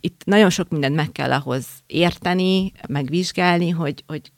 Itt 0.00 0.24
nagyon 0.24 0.50
sok 0.50 0.68
mindent 0.68 0.94
meg 0.94 1.12
kell 1.12 1.32
ahhoz 1.32 1.66
érteni, 1.86 2.72
megvizsgálni, 2.88 3.70
hogy, 3.70 4.04
hogy 4.06 4.32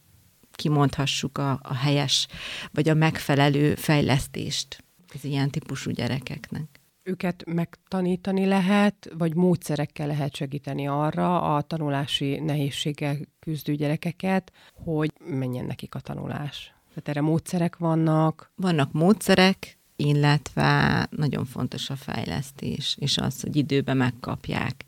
kimondhassuk 0.53 1.39
a, 1.39 1.59
a 1.63 1.75
helyes, 1.75 2.27
vagy 2.73 2.89
a 2.89 2.95
megfelelő 2.95 3.75
fejlesztést. 3.75 4.85
az 5.15 5.25
ilyen 5.25 5.51
típusú 5.51 5.91
gyerekeknek. 5.91 6.84
Őket 7.07 7.45
megtanítani 7.47 8.47
lehet, 8.47 9.11
vagy 9.19 9.35
módszerekkel 9.35 10.07
lehet 10.07 10.35
segíteni 10.35 10.87
arra 10.89 11.57
a 11.57 11.63
tanulási 11.63 12.39
nehézséggel 12.39 13.17
küzdő 13.39 13.75
gyerekeket, 13.75 14.53
hogy 14.85 15.13
menjen 15.19 15.65
nekik 15.65 15.95
a 15.95 16.01
tanulás. 16.01 16.75
Tehát 16.89 17.09
erre 17.09 17.21
módszerek 17.21 17.77
vannak. 17.77 18.53
Vannak 18.57 18.93
módszerek, 18.93 19.79
illetve 19.97 21.07
nagyon 21.11 21.45
fontos 21.45 21.91
a 21.91 21.97
fejlesztés, 21.97 22.97
és 23.01 23.19
az, 23.19 23.41
hogy 23.41 23.57
időben 23.57 23.97
megkapják. 23.97 24.85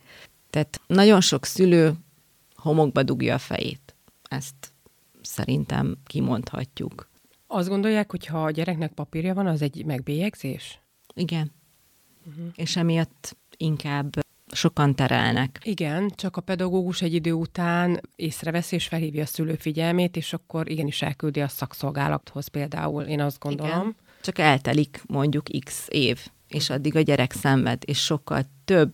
Tehát 0.50 0.80
nagyon 0.86 1.20
sok 1.20 1.44
szülő 1.44 1.94
homokba 2.54 3.02
dugja 3.02 3.34
a 3.34 3.38
fejét. 3.38 3.94
Ezt 4.28 4.72
szerintem 5.22 5.96
kimondhatjuk. 6.04 7.08
Azt 7.46 7.68
gondolják, 7.68 8.10
hogy 8.10 8.26
ha 8.26 8.44
a 8.44 8.50
gyereknek 8.50 8.92
papírja 8.92 9.34
van, 9.34 9.46
az 9.46 9.62
egy 9.62 9.84
megbélyegzés? 9.84 10.80
Igen. 11.14 11.52
Uh-huh. 12.26 12.52
És 12.54 12.76
emiatt 12.76 13.36
inkább 13.56 14.24
sokan 14.52 14.94
terelnek. 14.94 15.60
Igen, 15.62 16.10
csak 16.14 16.36
a 16.36 16.40
pedagógus 16.40 17.02
egy 17.02 17.14
idő 17.14 17.32
után 17.32 18.00
észreveszi 18.16 18.74
és 18.74 18.86
felhívja 18.86 19.22
a 19.22 19.26
szülő 19.26 19.54
figyelmét, 19.54 20.16
és 20.16 20.32
akkor 20.32 20.70
igenis 20.70 21.02
elküldi 21.02 21.40
a 21.40 21.48
szakszolgálathoz 21.48 22.48
például, 22.48 23.02
én 23.02 23.20
azt 23.20 23.38
gondolom. 23.38 23.80
Igen. 23.80 23.96
Csak 24.20 24.38
eltelik 24.38 25.02
mondjuk 25.06 25.46
x 25.64 25.86
év, 25.90 26.26
és 26.48 26.70
addig 26.70 26.96
a 26.96 27.00
gyerek 27.00 27.32
szenved, 27.32 27.82
és 27.86 28.04
sokkal 28.04 28.42
több 28.64 28.92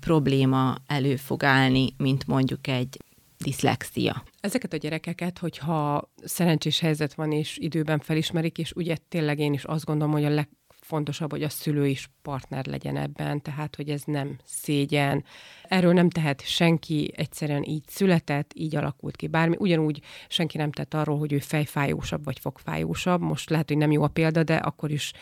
probléma 0.00 0.76
elő 0.86 1.16
fog 1.16 1.44
állni, 1.44 1.94
mint 1.96 2.26
mondjuk 2.26 2.66
egy 2.66 2.96
diszlexia. 3.38 4.24
Ezeket 4.40 4.72
a 4.72 4.76
gyerekeket, 4.76 5.38
hogyha 5.38 6.10
szerencsés 6.24 6.78
helyzet 6.78 7.14
van, 7.14 7.32
és 7.32 7.58
időben 7.60 7.98
felismerik, 7.98 8.58
és 8.58 8.72
ugye 8.72 8.96
tényleg 9.08 9.38
én 9.38 9.52
is 9.52 9.64
azt 9.64 9.84
gondolom, 9.84 10.12
hogy 10.12 10.24
a 10.24 10.46
legfontosabb, 10.92 11.30
hogy 11.30 11.42
a 11.42 11.48
szülő 11.48 11.86
is 11.86 12.10
partner 12.22 12.66
legyen 12.66 12.96
ebben, 12.96 13.42
tehát 13.42 13.76
hogy 13.76 13.88
ez 13.88 14.02
nem 14.04 14.36
szégyen. 14.44 15.24
Erről 15.68 15.92
nem 15.92 16.10
tehet 16.10 16.46
senki, 16.46 17.12
egyszerűen 17.16 17.62
így 17.62 17.82
született, 17.86 18.52
így 18.54 18.76
alakult 18.76 19.16
ki 19.16 19.26
bármi. 19.26 19.56
Ugyanúgy 19.58 20.00
senki 20.28 20.56
nem 20.56 20.72
tett 20.72 20.94
arról, 20.94 21.18
hogy 21.18 21.32
ő 21.32 21.38
fejfájósabb 21.38 22.24
vagy 22.24 22.38
fogfájósabb. 22.38 23.20
Most 23.20 23.50
lehet, 23.50 23.68
hogy 23.68 23.76
nem 23.76 23.92
jó 23.92 24.02
a 24.02 24.08
példa, 24.08 24.42
de 24.42 24.54
akkor 24.54 24.90
is 24.90 25.12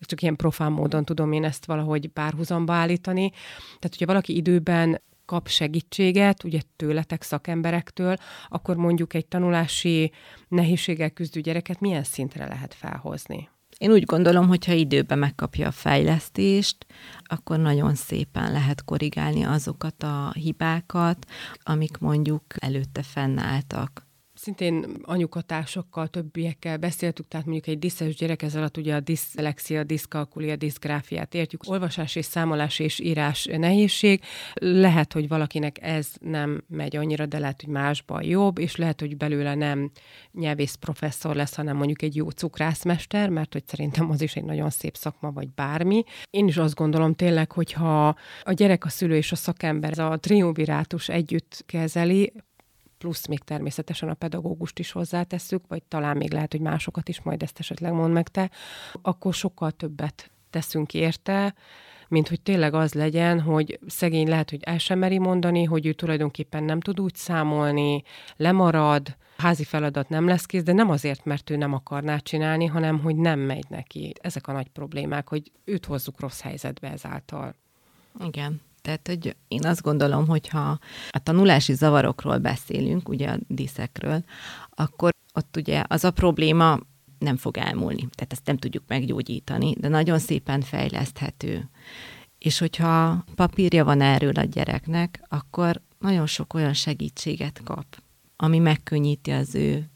csak 0.00 0.22
ilyen 0.22 0.36
profán 0.36 0.72
módon 0.72 1.04
tudom 1.04 1.32
én 1.32 1.44
ezt 1.44 1.66
valahogy 1.66 2.08
párhuzamba 2.08 2.72
állítani. 2.72 3.30
Tehát, 3.66 3.82
hogyha 3.90 4.06
valaki 4.06 4.36
időben 4.36 5.02
kap 5.24 5.48
segítséget, 5.48 6.44
ugye 6.44 6.60
tőletek, 6.76 7.22
szakemberektől, 7.22 8.16
akkor 8.48 8.76
mondjuk 8.76 9.14
egy 9.14 9.26
tanulási 9.26 10.12
nehézséggel 10.48 11.10
küzdő 11.10 11.40
gyereket 11.40 11.80
milyen 11.80 12.04
szintre 12.04 12.46
lehet 12.46 12.74
felhozni? 12.74 13.48
Én 13.78 13.90
úgy 13.90 14.04
gondolom, 14.04 14.48
hogy 14.48 14.64
ha 14.64 14.72
időben 14.72 15.18
megkapja 15.18 15.66
a 15.66 15.70
fejlesztést, 15.70 16.86
akkor 17.24 17.58
nagyon 17.58 17.94
szépen 17.94 18.52
lehet 18.52 18.84
korrigálni 18.84 19.42
azokat 19.42 20.02
a 20.02 20.32
hibákat, 20.34 21.26
amik 21.62 21.98
mondjuk 21.98 22.42
előtte 22.58 23.02
fennálltak 23.02 24.05
szintén 24.46 24.96
anyukatásokkal, 25.02 26.08
többiekkel 26.08 26.76
beszéltük, 26.76 27.28
tehát 27.28 27.46
mondjuk 27.46 27.66
egy 27.66 27.78
diszes 27.78 28.14
gyerek, 28.14 28.42
ez 28.42 28.54
alatt 28.56 28.76
ugye 28.76 28.94
a 28.94 29.00
diszlexia, 29.00 29.84
diszkalkulia, 29.84 30.56
diszgráfiát 30.56 31.34
értjük, 31.34 31.62
olvasás 31.66 32.16
és 32.16 32.24
számolás 32.24 32.78
és 32.78 33.00
írás 33.00 33.44
nehézség. 33.44 34.22
Lehet, 34.54 35.12
hogy 35.12 35.28
valakinek 35.28 35.82
ez 35.82 36.08
nem 36.20 36.64
megy 36.68 36.96
annyira, 36.96 37.26
de 37.26 37.38
lehet, 37.38 37.60
hogy 37.60 37.72
másban 37.72 38.22
jobb, 38.22 38.58
és 38.58 38.76
lehet, 38.76 39.00
hogy 39.00 39.16
belőle 39.16 39.54
nem 39.54 39.90
nyelvész 40.32 40.74
professzor 40.74 41.34
lesz, 41.36 41.54
hanem 41.54 41.76
mondjuk 41.76 42.02
egy 42.02 42.16
jó 42.16 42.30
cukrászmester, 42.30 43.28
mert 43.28 43.52
hogy 43.52 43.66
szerintem 43.66 44.10
az 44.10 44.22
is 44.22 44.36
egy 44.36 44.44
nagyon 44.44 44.70
szép 44.70 44.96
szakma, 44.96 45.30
vagy 45.30 45.48
bármi. 45.48 46.04
Én 46.30 46.46
is 46.46 46.56
azt 46.56 46.74
gondolom 46.74 47.14
tényleg, 47.14 47.52
hogyha 47.52 48.16
a 48.42 48.52
gyerek, 48.52 48.84
a 48.84 48.88
szülő 48.88 49.16
és 49.16 49.32
a 49.32 49.36
szakember 49.36 49.98
a 49.98 50.16
triumvirátus 50.16 51.08
együtt 51.08 51.62
kezeli, 51.66 52.32
plusz 52.98 53.26
még 53.26 53.38
természetesen 53.38 54.08
a 54.08 54.14
pedagógust 54.14 54.78
is 54.78 54.92
hozzátesszük, 54.92 55.62
vagy 55.68 55.82
talán 55.82 56.16
még 56.16 56.32
lehet, 56.32 56.52
hogy 56.52 56.60
másokat 56.60 57.08
is, 57.08 57.22
majd 57.22 57.42
ezt 57.42 57.58
esetleg 57.58 57.92
mond 57.92 58.12
meg 58.12 58.28
te, 58.28 58.50
akkor 59.02 59.34
sokkal 59.34 59.70
többet 59.70 60.30
teszünk 60.50 60.94
érte, 60.94 61.54
mint 62.08 62.28
hogy 62.28 62.40
tényleg 62.40 62.74
az 62.74 62.94
legyen, 62.94 63.40
hogy 63.40 63.78
szegény 63.86 64.28
lehet, 64.28 64.50
hogy 64.50 64.62
el 64.62 64.78
sem 64.78 64.98
meri 64.98 65.18
mondani, 65.18 65.64
hogy 65.64 65.86
ő 65.86 65.92
tulajdonképpen 65.92 66.64
nem 66.64 66.80
tud 66.80 67.00
úgy 67.00 67.14
számolni, 67.14 68.02
lemarad, 68.36 69.16
házi 69.36 69.64
feladat 69.64 70.08
nem 70.08 70.26
lesz 70.26 70.46
kész, 70.46 70.62
de 70.62 70.72
nem 70.72 70.90
azért, 70.90 71.24
mert 71.24 71.50
ő 71.50 71.56
nem 71.56 71.72
akarná 71.72 72.18
csinálni, 72.18 72.66
hanem 72.66 73.00
hogy 73.00 73.16
nem 73.16 73.38
megy 73.38 73.64
neki. 73.68 74.12
Ezek 74.20 74.46
a 74.46 74.52
nagy 74.52 74.68
problémák, 74.68 75.28
hogy 75.28 75.52
őt 75.64 75.84
hozzuk 75.84 76.20
rossz 76.20 76.40
helyzetbe 76.40 76.90
ezáltal. 76.90 77.54
Igen. 78.24 78.60
Tehát, 78.86 79.06
hogy 79.06 79.36
én 79.48 79.66
azt 79.66 79.82
gondolom, 79.82 80.26
hogy 80.26 80.48
ha 80.48 80.78
a 81.10 81.18
tanulási 81.22 81.74
zavarokról 81.74 82.38
beszélünk, 82.38 83.08
ugye 83.08 83.28
a 83.28 83.38
diszekről, 83.48 84.24
akkor 84.70 85.10
ott 85.34 85.56
ugye 85.56 85.84
az 85.88 86.04
a 86.04 86.10
probléma 86.10 86.78
nem 87.18 87.36
fog 87.36 87.56
elmúlni. 87.56 88.08
Tehát 88.14 88.32
ezt 88.32 88.46
nem 88.46 88.56
tudjuk 88.56 88.82
meggyógyítani, 88.86 89.74
de 89.78 89.88
nagyon 89.88 90.18
szépen 90.18 90.60
fejleszthető. 90.60 91.70
És 92.38 92.58
hogyha 92.58 93.24
papírja 93.34 93.84
van 93.84 94.00
erről 94.00 94.34
a 94.34 94.44
gyereknek, 94.44 95.22
akkor 95.28 95.80
nagyon 95.98 96.26
sok 96.26 96.54
olyan 96.54 96.74
segítséget 96.74 97.60
kap, 97.64 98.02
ami 98.36 98.58
megkönnyíti 98.58 99.30
az 99.30 99.54
ő 99.54 99.90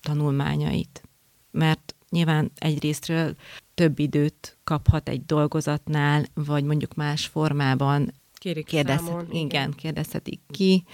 tanulmányait. 0.00 1.02
Mert 1.50 1.94
nyilván 2.10 2.50
egyrésztről 2.58 3.34
több 3.74 3.98
időt 3.98 4.58
kaphat 4.64 5.08
egy 5.08 5.24
dolgozatnál, 5.24 6.24
vagy 6.34 6.64
mondjuk 6.64 6.94
más 6.94 7.26
formában 7.26 8.12
Kérik 8.34 8.66
kérdezhet, 8.66 9.06
számon, 9.06 9.26
igen, 9.30 9.44
igen, 9.44 9.70
kérdezhetik 9.70 10.40
ki, 10.50 10.84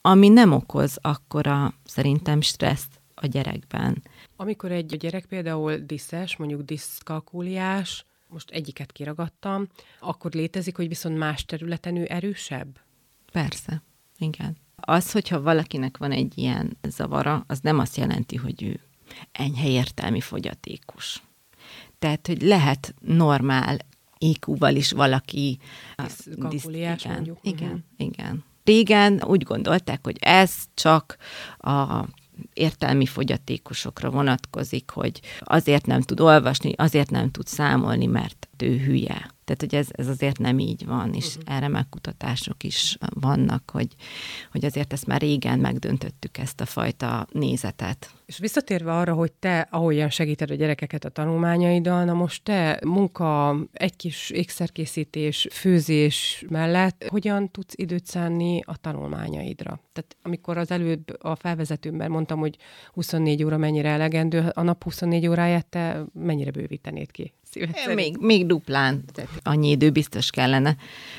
ami 0.00 0.28
nem 0.28 0.52
okoz 0.52 0.98
akkora 1.00 1.74
szerintem 1.84 2.40
stresszt 2.40 3.00
a 3.14 3.26
gyerekben. 3.26 4.02
Amikor 4.36 4.72
egy 4.72 4.96
gyerek 4.96 5.26
például 5.26 5.76
diszes, 5.76 6.36
mondjuk 6.36 6.62
diszkalkuliás, 6.62 8.04
most 8.26 8.50
egyiket 8.50 8.92
kiragadtam, 8.92 9.68
akkor 10.00 10.32
létezik, 10.32 10.76
hogy 10.76 10.88
viszont 10.88 11.18
más 11.18 11.44
területen 11.44 11.96
ő 11.96 12.06
erősebb? 12.08 12.80
Persze, 13.32 13.82
igen. 14.18 14.56
Az, 14.76 15.12
hogyha 15.12 15.40
valakinek 15.40 15.96
van 15.96 16.12
egy 16.12 16.38
ilyen 16.38 16.76
zavara, 16.88 17.44
az 17.46 17.60
nem 17.60 17.78
azt 17.78 17.96
jelenti, 17.96 18.36
hogy 18.36 18.62
ő 18.62 18.80
enyhe 19.32 19.68
értelmi 19.68 20.20
fogyatékos. 20.20 21.22
Tehát, 21.98 22.26
hogy 22.26 22.42
lehet 22.42 22.94
normál 23.00 23.78
IQ-val 24.18 24.74
is 24.74 24.92
valaki... 24.92 25.58
Diszkalkuliás 25.96 27.04
igen, 27.04 27.14
mondjuk. 27.14 27.38
Igen, 27.42 27.68
uh-huh. 27.68 27.82
igen. 27.96 28.44
Régen 28.64 29.22
úgy 29.26 29.42
gondolták, 29.42 30.04
hogy 30.04 30.16
ez 30.20 30.54
csak 30.74 31.16
a 31.58 32.04
értelmi 32.52 33.06
fogyatékosokra 33.06 34.10
vonatkozik, 34.10 34.90
hogy 34.90 35.20
azért 35.40 35.86
nem 35.86 36.00
tud 36.00 36.20
olvasni, 36.20 36.72
azért 36.76 37.10
nem 37.10 37.30
tud 37.30 37.46
számolni, 37.46 38.06
mert 38.06 38.48
ő 38.58 38.78
hülye. 38.78 39.30
Tehát, 39.48 39.60
hogy 39.60 39.74
ez, 39.74 39.88
ez 39.90 40.08
azért 40.08 40.38
nem 40.38 40.58
így 40.58 40.86
van, 40.86 41.14
és 41.14 41.36
uh-huh. 41.36 41.56
erre 41.56 41.68
megkutatások 41.68 42.62
is 42.64 42.98
vannak, 43.20 43.70
hogy, 43.70 43.88
hogy 44.52 44.64
azért 44.64 44.92
ezt 44.92 45.06
már 45.06 45.20
régen 45.20 45.58
megdöntöttük, 45.58 46.38
ezt 46.38 46.60
a 46.60 46.66
fajta 46.66 47.26
nézetet. 47.32 48.10
És 48.26 48.38
visszatérve 48.38 48.96
arra, 48.96 49.14
hogy 49.14 49.32
te 49.32 49.68
ahogyan 49.70 50.10
segíted 50.10 50.50
a 50.50 50.54
gyerekeket 50.54 51.04
a 51.04 51.08
tanulmányaiddal, 51.08 52.04
na 52.04 52.12
most 52.12 52.42
te 52.44 52.80
munka, 52.84 53.56
egy 53.72 53.96
kis 53.96 54.30
ékszerkészítés, 54.30 55.46
főzés 55.50 56.44
mellett 56.48 57.04
hogyan 57.08 57.50
tudsz 57.50 57.74
időt 57.76 58.06
szánni 58.06 58.60
a 58.64 58.76
tanulmányaidra? 58.76 59.80
Tehát 59.92 60.16
amikor 60.22 60.58
az 60.58 60.70
előbb 60.70 61.16
a 61.18 61.34
felvezetőmben 61.34 62.10
mondtam, 62.10 62.38
hogy 62.38 62.56
24 62.92 63.44
óra 63.44 63.56
mennyire 63.56 63.88
elegendő, 63.88 64.50
a 64.52 64.62
nap 64.62 64.82
24 64.84 65.26
óráját 65.26 65.66
te 65.66 66.04
mennyire 66.12 66.50
bővítenéd 66.50 67.10
ki? 67.10 67.32
Még, 67.94 68.16
még 68.20 68.46
duplán, 68.46 69.04
tehát 69.12 69.30
annyi 69.42 69.70
idő 69.70 69.90
biztos 69.90 70.30
kellene. 70.30 70.76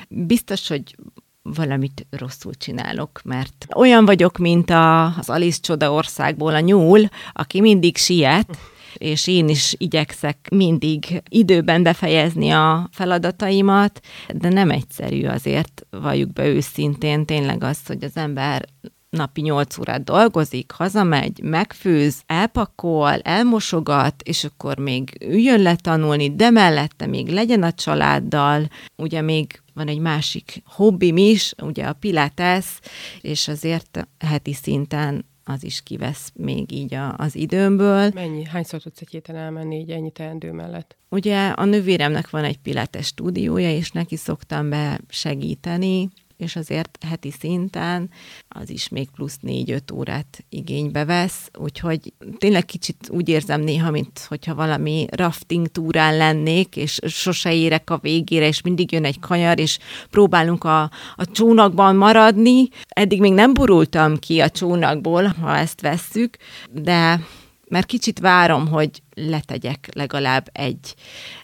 Biztos, 0.08 0.68
hogy 0.68 0.96
valamit 1.42 2.06
rosszul 2.10 2.54
csinálok, 2.54 3.20
mert 3.24 3.66
olyan 3.74 4.04
vagyok, 4.04 4.38
mint 4.38 4.70
a, 4.70 5.04
az 5.04 5.28
Alice 5.30 5.58
Csoda 5.60 5.92
országból 5.92 6.54
a 6.54 6.60
nyúl, 6.60 7.08
aki 7.32 7.60
mindig 7.60 7.96
siet, 7.96 8.58
és 8.94 9.26
én 9.26 9.48
is 9.48 9.74
igyekszek 9.78 10.48
mindig 10.50 11.22
időben 11.28 11.82
befejezni 11.82 12.50
a 12.50 12.88
feladataimat, 12.92 14.00
de 14.34 14.48
nem 14.48 14.70
egyszerű 14.70 15.26
azért, 15.26 15.86
valljuk 15.90 16.32
be 16.32 16.46
őszintén, 16.46 17.24
tényleg 17.24 17.62
az, 17.62 17.86
hogy 17.86 18.04
az 18.04 18.16
ember 18.16 18.68
napi 19.10 19.40
8 19.40 19.78
órát 19.78 20.04
dolgozik, 20.04 20.70
hazamegy, 20.70 21.40
megfőz, 21.42 22.22
elpakol, 22.26 23.20
elmosogat, 23.20 24.22
és 24.22 24.44
akkor 24.44 24.78
még 24.78 25.10
üljön 25.20 25.60
le 25.60 25.76
tanulni, 25.76 26.34
de 26.34 26.50
mellette 26.50 27.06
még 27.06 27.28
legyen 27.28 27.62
a 27.62 27.72
családdal, 27.72 28.68
ugye 28.96 29.20
még 29.20 29.62
van 29.74 29.88
egy 29.88 29.98
másik 29.98 30.62
hobbim 30.64 31.16
is, 31.16 31.54
ugye 31.62 31.84
a 31.84 31.92
pilates, 31.92 32.80
és 33.20 33.48
azért 33.48 34.08
heti 34.18 34.52
szinten 34.52 35.28
az 35.44 35.64
is 35.64 35.82
kivesz 35.82 36.32
még 36.34 36.72
így 36.72 36.94
a, 36.94 37.14
az 37.16 37.36
időmből. 37.36 38.10
Mennyi? 38.14 38.44
Hányszor 38.44 38.80
tudsz 38.80 39.00
egy 39.00 39.08
héten 39.10 39.36
elmenni 39.36 39.76
így 39.76 39.90
ennyi 39.90 40.10
teendő 40.10 40.52
mellett? 40.52 40.96
Ugye 41.08 41.48
a 41.48 41.64
nővéremnek 41.64 42.30
van 42.30 42.44
egy 42.44 42.58
pilates 42.58 43.06
stúdiója, 43.06 43.70
és 43.70 43.90
neki 43.90 44.16
szoktam 44.16 44.68
be 44.68 45.00
segíteni, 45.08 46.08
és 46.40 46.56
azért 46.56 46.98
heti 47.06 47.30
szinten 47.30 48.10
az 48.48 48.70
is 48.70 48.88
még 48.88 49.08
plusz 49.10 49.38
négy-öt 49.40 49.90
órát 49.90 50.44
igénybe 50.48 51.04
vesz, 51.04 51.50
úgyhogy 51.58 52.12
tényleg 52.38 52.64
kicsit 52.64 53.08
úgy 53.10 53.28
érzem 53.28 53.60
néha, 53.60 53.90
mint 53.90 54.24
hogyha 54.28 54.54
valami 54.54 55.06
rafting 55.10 55.66
túrán 55.66 56.16
lennék, 56.16 56.76
és 56.76 56.98
sose 57.06 57.54
érek 57.54 57.90
a 57.90 57.98
végére, 57.98 58.46
és 58.46 58.62
mindig 58.62 58.92
jön 58.92 59.04
egy 59.04 59.18
kanyar, 59.18 59.58
és 59.58 59.78
próbálunk 60.10 60.64
a, 60.64 60.82
a 61.16 61.26
csónakban 61.32 61.96
maradni. 61.96 62.68
Eddig 62.88 63.20
még 63.20 63.32
nem 63.32 63.54
burultam 63.54 64.18
ki 64.18 64.40
a 64.40 64.50
csónakból, 64.50 65.24
ha 65.24 65.56
ezt 65.56 65.80
vesszük, 65.80 66.36
de 66.70 67.20
mert 67.68 67.86
kicsit 67.86 68.18
várom, 68.18 68.68
hogy 68.68 69.02
letegyek 69.14 69.88
legalább 69.92 70.48
egy, 70.52 70.94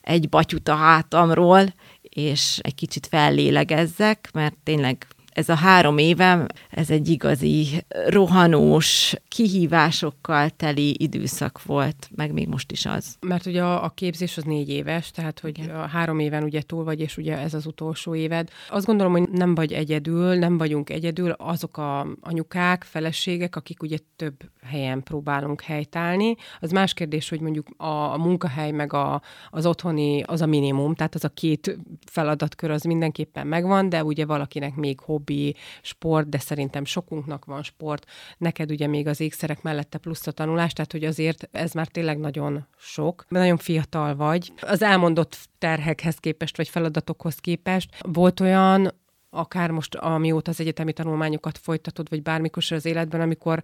egy 0.03 0.29
batyut 0.29 0.69
a 0.69 0.75
hátamról, 0.75 1.75
és 2.17 2.59
egy 2.63 2.75
kicsit 2.75 3.07
fellélegezzek, 3.07 4.31
mert 4.33 4.57
tényleg 4.63 5.07
ez 5.37 5.49
a 5.49 5.55
három 5.55 5.99
évem, 5.99 6.47
ez 6.71 6.91
egy 6.91 7.09
igazi 7.09 7.85
rohanós, 8.07 9.15
kihívásokkal 9.29 10.51
teli 10.51 10.97
időszak 10.99 11.63
volt, 11.63 12.09
meg 12.15 12.33
még 12.33 12.49
most 12.49 12.73
is 12.73 12.87
az. 12.87 13.17
Mert 13.21 13.47
ugye 13.47 13.63
a, 13.63 13.85
a 13.85 13.89
képzés 13.89 14.37
az 14.37 14.45
négy 14.45 14.69
éves, 14.69 15.11
tehát 15.11 15.41
hogy 15.41 15.59
Igen. 15.59 15.77
a 15.77 15.87
három 15.87 16.19
éven 16.19 16.43
ugye 16.43 16.63
túl 16.63 16.85
vagy, 16.85 17.01
és 17.01 17.17
ugye 17.17 17.39
ez 17.39 17.55
az 17.55 17.67
utolsó 17.67 18.15
éved. 18.15 18.49
Azt 18.69 18.87
gondolom, 18.87 19.13
hogy 19.13 19.29
nem 19.29 19.55
vagy 19.55 19.73
egyedül, 19.73 20.35
nem 20.35 20.59
vagyunk 20.59 20.91
egyedül, 20.91 21.31
azok 21.31 21.77
a 21.77 22.07
anyukák, 22.21 22.85
feleségek, 22.85 23.57
akik 23.57 23.83
ugye 23.83 23.99
több 24.17 24.35
helyen 24.63 25.03
próbálunk 25.03 25.61
helytállni. 25.61 26.37
Az 26.61 26.71
más 26.71 26.95
kérdés, 26.95 27.29
hogy 27.29 27.41
mondjuk 27.41 27.67
a, 27.77 28.13
a 28.13 28.17
munkahely 28.17 28.71
meg 28.71 28.93
a, 28.93 29.23
az 29.51 29.67
otthoni 29.67 30.23
az 30.23 30.41
a 30.41 30.47
minimum, 30.47 30.95
tehát 30.95 31.15
az 31.15 31.25
a 31.25 31.29
két 31.29 31.79
feladatkör 32.11 32.71
az 32.71 32.83
mindenképpen 32.83 33.47
megvan, 33.47 33.89
de 33.89 34.05
ugye 34.05 34.27
valakinek 34.27 34.75
még 34.75 35.01
hobbi, 35.27 35.55
sport, 35.83 36.29
de 36.29 36.39
szerintem 36.39 36.85
sokunknak 36.85 37.45
van 37.45 37.63
sport, 37.63 38.07
neked 38.39 38.71
ugye 38.71 38.87
még 38.87 39.07
az 39.07 39.21
ékszerek 39.21 39.63
mellette 39.63 39.99
plusz 39.99 40.27
a 40.27 40.31
tanulás, 40.31 40.73
tehát 40.73 40.93
hogy 40.93 41.05
azért 41.05 41.49
ez 41.53 41.73
már 41.73 41.87
tényleg 41.87 42.19
nagyon 42.19 42.67
sok. 42.77 43.25
Nagyon 43.29 43.57
fiatal 43.57 44.17
vagy. 44.17 44.53
Az 44.61 44.83
elmondott 44.83 45.39
terhekhez 45.59 46.17
képest, 46.17 46.57
vagy 46.57 46.69
feladatokhoz 46.69 47.37
képest 47.37 47.97
volt 48.03 48.41
olyan, 48.41 48.95
akár 49.31 49.71
most 49.71 49.95
amióta 49.95 50.51
az 50.51 50.61
egyetemi 50.61 50.93
tanulmányokat 50.93 51.59
folytatod, 51.59 52.09
vagy 52.09 52.23
bármikor 52.23 52.63
az 52.69 52.85
életben, 52.85 53.21
amikor 53.21 53.63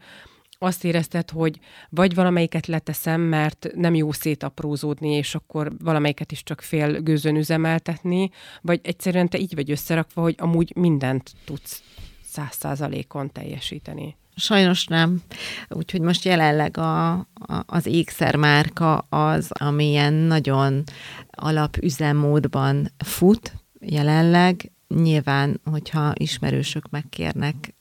azt 0.63 0.85
érezted, 0.85 1.31
hogy 1.31 1.59
vagy 1.89 2.15
valamelyiket 2.15 2.67
leteszem, 2.67 3.21
mert 3.21 3.69
nem 3.75 3.95
jó 3.95 4.13
szétaprózódni, 4.13 5.11
és 5.11 5.35
akkor 5.35 5.73
valamelyiket 5.79 6.33
is 6.33 6.43
csak 6.43 6.61
fél 6.61 7.01
gőzön 7.01 7.37
üzemeltetni, 7.37 8.31
vagy 8.61 8.81
egyszerűen 8.83 9.29
te 9.29 9.39
így 9.39 9.55
vagy 9.55 9.71
összerakva, 9.71 10.23
hogy 10.23 10.35
amúgy 10.39 10.73
mindent 10.77 11.33
tudsz 11.45 11.83
száz 12.25 12.57
százalékon 12.59 13.33
teljesíteni. 13.33 14.17
Sajnos 14.35 14.87
nem. 14.87 15.23
Úgyhogy 15.69 16.01
most 16.01 16.25
jelenleg 16.25 16.77
a, 16.77 17.13
a, 17.13 17.27
az 17.67 17.87
ékszermárka 17.87 18.99
az, 18.99 19.51
amilyen 19.51 20.13
nagyon 20.13 20.83
alapüzemmódban 21.31 22.89
fut 23.05 23.53
jelenleg. 23.81 24.73
Nyilván, 24.89 25.61
hogyha 25.65 26.13
ismerősök 26.15 26.91
megkérnek 26.91 27.75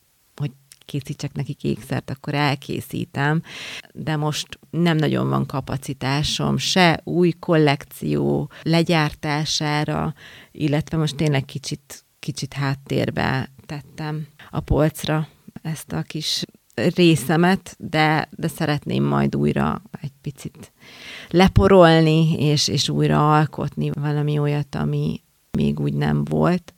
készítsek 0.92 1.34
nekik 1.34 1.64
ékszert, 1.64 2.10
akkor 2.10 2.34
elkészítem, 2.34 3.42
de 3.94 4.16
most 4.16 4.60
nem 4.70 4.98
nagyon 4.98 5.30
van 5.30 5.46
kapacitásom 5.46 6.58
se 6.58 7.02
új 7.04 7.32
kollekció 7.32 8.52
legyártására, 8.62 10.14
illetve 10.52 10.98
most 10.98 11.16
tényleg 11.16 11.46
kicsit, 11.46 12.06
kicsit 12.20 12.54
háttérbe 12.54 13.50
tettem 13.66 14.28
a 14.50 14.60
polcra 14.60 15.28
ezt 15.62 15.92
a 15.92 16.02
kis 16.02 16.44
részemet, 16.76 17.76
de, 17.80 18.30
de 18.32 18.48
szeretném 18.48 19.04
majd 19.04 19.36
újra 19.36 19.82
egy 20.02 20.14
picit 20.22 20.72
leporolni, 21.30 22.34
és, 22.40 22.68
és 22.68 22.90
újra 22.90 23.36
alkotni 23.36 23.90
valami 23.90 24.38
olyat, 24.38 24.76
ami 24.76 25.22
még 25.52 25.80
úgy 25.80 25.94
nem 25.94 26.24
volt. 26.24 26.74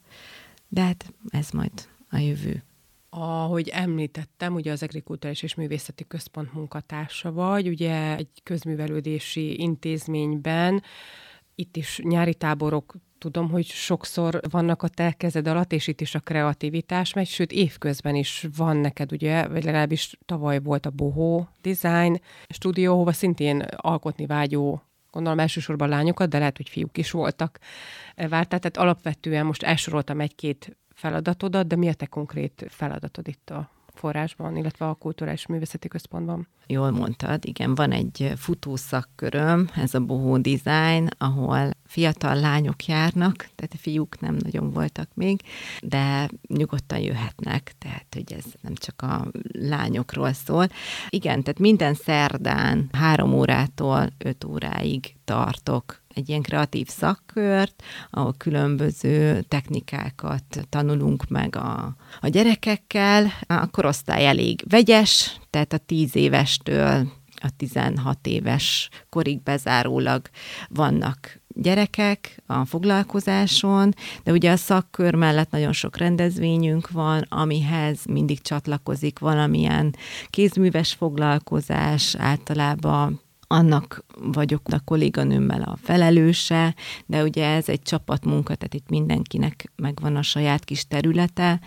De 0.68 0.82
hát 0.82 1.14
ez 1.30 1.50
majd 1.50 1.72
a 2.10 2.18
jövő. 2.18 2.64
Ahogy 3.16 3.70
említettem, 3.70 4.54
ugye 4.54 4.72
az 4.72 4.84
Agrikulturális 4.84 5.42
és 5.42 5.56
Művészeti 5.56 6.08
Központ 6.08 6.54
munkatársa 6.54 7.32
vagy, 7.32 7.68
ugye 7.68 8.16
egy 8.16 8.28
közművelődési 8.44 9.60
intézményben, 9.62 10.84
itt 11.56 11.78
is 11.78 12.00
nyári 12.04 12.34
táborok 12.34 12.96
tudom, 13.18 13.50
hogy 13.50 13.66
sokszor 13.66 14.40
vannak 14.50 14.84
a 14.84 14.88
te 14.88 15.12
kezed 15.12 15.48
alatt, 15.48 15.72
és 15.72 15.88
itt 15.88 16.02
is 16.02 16.16
a 16.16 16.20
kreativitás 16.20 17.14
megy, 17.14 17.28
sőt 17.28 17.52
évközben 17.52 18.16
is 18.16 18.48
van 18.56 18.78
neked, 18.78 19.12
ugye, 19.12 19.48
vagy 19.48 19.64
legalábbis 19.64 20.18
tavaly 20.26 20.60
volt 20.60 20.86
a 20.86 20.90
Boho 20.90 21.46
Design 21.62 22.22
stúdió, 22.48 22.96
hova 22.96 23.12
szintén 23.12 23.66
alkotni 23.76 24.26
vágyó 24.26 24.82
gondolom 25.14 25.40
elsősorban 25.40 25.90
lányokat, 25.90 26.30
de 26.30 26.38
lehet, 26.38 26.58
hogy 26.58 26.70
fiúk 26.70 26.98
is 26.98 27.12
voltak 27.12 27.60
vártál. 28.16 28.60
Tehát 28.60 28.78
alapvetően 28.78 29.46
most 29.46 29.64
elsoroltam 29.64 30.20
egy-két 30.20 30.78
feladatodat, 31.04 31.68
de 31.68 31.76
mi 31.76 31.88
a 31.88 31.94
te 31.94 32.06
konkrét 32.06 32.66
feladatod 32.70 33.28
itt 33.28 33.50
a 33.50 33.70
forrásban, 33.94 34.58
illetve 34.58 34.88
a 34.88 34.94
Kulturális 34.94 35.48
Művészeti 35.48 35.88
Központban? 35.88 36.48
Jól 36.68 36.92
mondtad, 36.92 37.46
igen, 37.46 37.76
van 37.76 37.92
egy 37.92 38.32
futószakköröm, 38.36 39.70
ez 39.76 39.94
a 39.94 40.00
Boho 40.00 40.38
Design, 40.38 41.08
ahol 41.18 41.70
fiatal 41.86 42.36
lányok 42.36 42.86
járnak, 42.86 43.36
tehát 43.36 43.74
a 43.74 43.78
fiúk 43.78 44.20
nem 44.20 44.38
nagyon 44.40 44.72
voltak 44.72 45.10
még, 45.14 45.42
de 45.82 46.30
nyugodtan 46.48 47.00
jöhetnek, 47.00 47.74
tehát 47.78 48.08
hogy 48.14 48.34
ez 48.34 48.46
nem 48.62 48.74
csak 48.74 49.02
a 49.02 49.28
lányokról 49.52 50.34
szól. 50.34 50.68
Igen, 51.10 51.44
tehát 51.44 51.60
minden 51.60 51.94
szerdán 51.94 52.90
három 52.92 53.34
órától 53.34 54.10
öt 54.18 54.44
óráig 54.44 55.16
tartok 55.26 56.03
egy 56.14 56.30
ilyen 56.30 56.42
kreatív 56.42 56.88
szakkört, 56.88 57.84
ahol 58.10 58.34
különböző 58.38 59.42
technikákat 59.42 60.68
tanulunk 60.70 61.28
meg 61.28 61.56
a, 61.56 61.96
a 62.22 62.28
gyerekekkel. 62.28 63.32
A 63.48 63.68
korosztály 63.70 64.26
elég 64.26 64.64
vegyes, 64.70 65.40
tehát 65.50 65.74
a 65.74 65.78
tíz 65.78 66.16
évestől 66.16 67.12
a 67.44 67.50
16 67.58 68.28
éves 68.28 68.90
korig 69.10 69.44
bezárólag 69.44 70.30
vannak 70.70 71.42
gyerekek 71.48 72.42
a 72.46 72.66
foglalkozáson, 72.66 73.94
de 74.24 74.32
ugye 74.32 74.52
a 74.52 74.56
szakkör 74.56 75.16
mellett 75.16 75.52
nagyon 75.52 75.74
sok 75.74 75.98
rendezvényünk 75.98 76.90
van, 76.90 77.26
amihez 77.30 78.06
mindig 78.06 78.42
csatlakozik 78.42 79.20
valamilyen 79.20 79.96
kézműves 80.30 80.94
foglalkozás, 80.94 82.16
általában 82.18 83.22
annak 83.54 84.06
vagyok 84.16 84.62
a 84.72 84.80
kolléganőmmel 84.80 85.62
a 85.62 85.78
felelőse, 85.82 86.76
de 87.06 87.24
ugye 87.24 87.46
ez 87.46 87.70
egy 87.70 87.82
csapatmunka, 87.82 88.56
tehát 88.56 88.74
itt 88.74 88.90
mindenkinek 88.90 89.72
megvan 89.76 90.16
a 90.16 90.22
saját 90.22 90.64
kis 90.64 90.88
területe, 90.88 91.60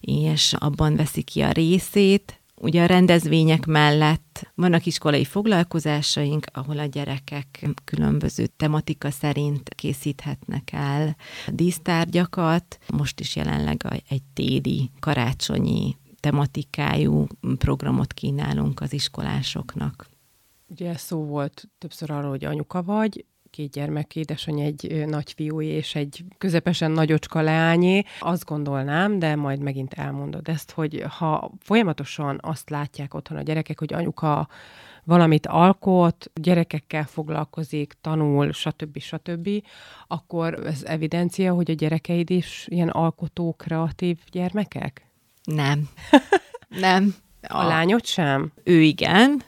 és 0.00 0.52
abban 0.58 0.96
veszi 0.96 1.22
ki 1.22 1.40
a 1.40 1.50
részét. 1.50 2.38
Ugye 2.56 2.82
a 2.82 2.86
rendezvények 2.86 3.66
mellett 3.66 4.50
vannak 4.54 4.86
iskolai 4.86 5.24
foglalkozásaink, 5.24 6.46
ahol 6.52 6.78
a 6.78 6.84
gyerekek 6.84 7.68
különböző 7.84 8.46
tematika 8.46 9.10
szerint 9.10 9.68
készíthetnek 9.68 10.72
el 10.72 11.16
dísztárgyakat. 11.46 12.78
Most 12.92 13.20
is 13.20 13.36
jelenleg 13.36 14.02
egy 14.08 14.22
téli, 14.34 14.90
karácsonyi 15.00 15.96
tematikájú 16.20 17.26
programot 17.58 18.12
kínálunk 18.12 18.80
az 18.80 18.92
iskolásoknak. 18.92 20.12
Ugye 20.66 20.96
szó 20.96 21.24
volt 21.24 21.68
többször 21.78 22.10
arról, 22.10 22.30
hogy 22.30 22.44
anyuka 22.44 22.82
vagy, 22.82 23.24
két 23.54 23.70
gyermek, 23.70 24.16
édesanyja 24.16 24.64
egy 24.64 25.04
nagyfiú 25.06 25.60
és 25.60 25.94
egy 25.94 26.24
közepesen 26.38 26.90
nagyocska 26.90 27.40
leányé. 27.40 28.02
Azt 28.18 28.44
gondolnám, 28.44 29.18
de 29.18 29.36
majd 29.36 29.60
megint 29.60 29.92
elmondod 29.92 30.48
ezt, 30.48 30.70
hogy 30.70 31.04
ha 31.08 31.50
folyamatosan 31.60 32.38
azt 32.42 32.70
látják 32.70 33.14
otthon 33.14 33.38
a 33.38 33.42
gyerekek, 33.42 33.78
hogy 33.78 33.92
anyuka 33.92 34.48
valamit 35.04 35.46
alkot, 35.46 36.30
gyerekekkel 36.34 37.04
foglalkozik, 37.04 37.94
tanul, 38.00 38.52
stb. 38.52 38.98
stb., 38.98 39.48
akkor 40.06 40.66
ez 40.66 40.82
evidencia, 40.82 41.54
hogy 41.54 41.70
a 41.70 41.74
gyerekeid 41.74 42.30
is 42.30 42.66
ilyen 42.68 42.88
alkotó, 42.88 43.52
kreatív 43.52 44.18
gyermekek? 44.30 45.06
Nem. 45.44 45.88
Nem. 46.68 47.14
A, 47.42 47.56
a 47.56 47.66
lányot 47.66 48.06
sem? 48.06 48.52
Ő 48.62 48.80
igen, 48.80 49.42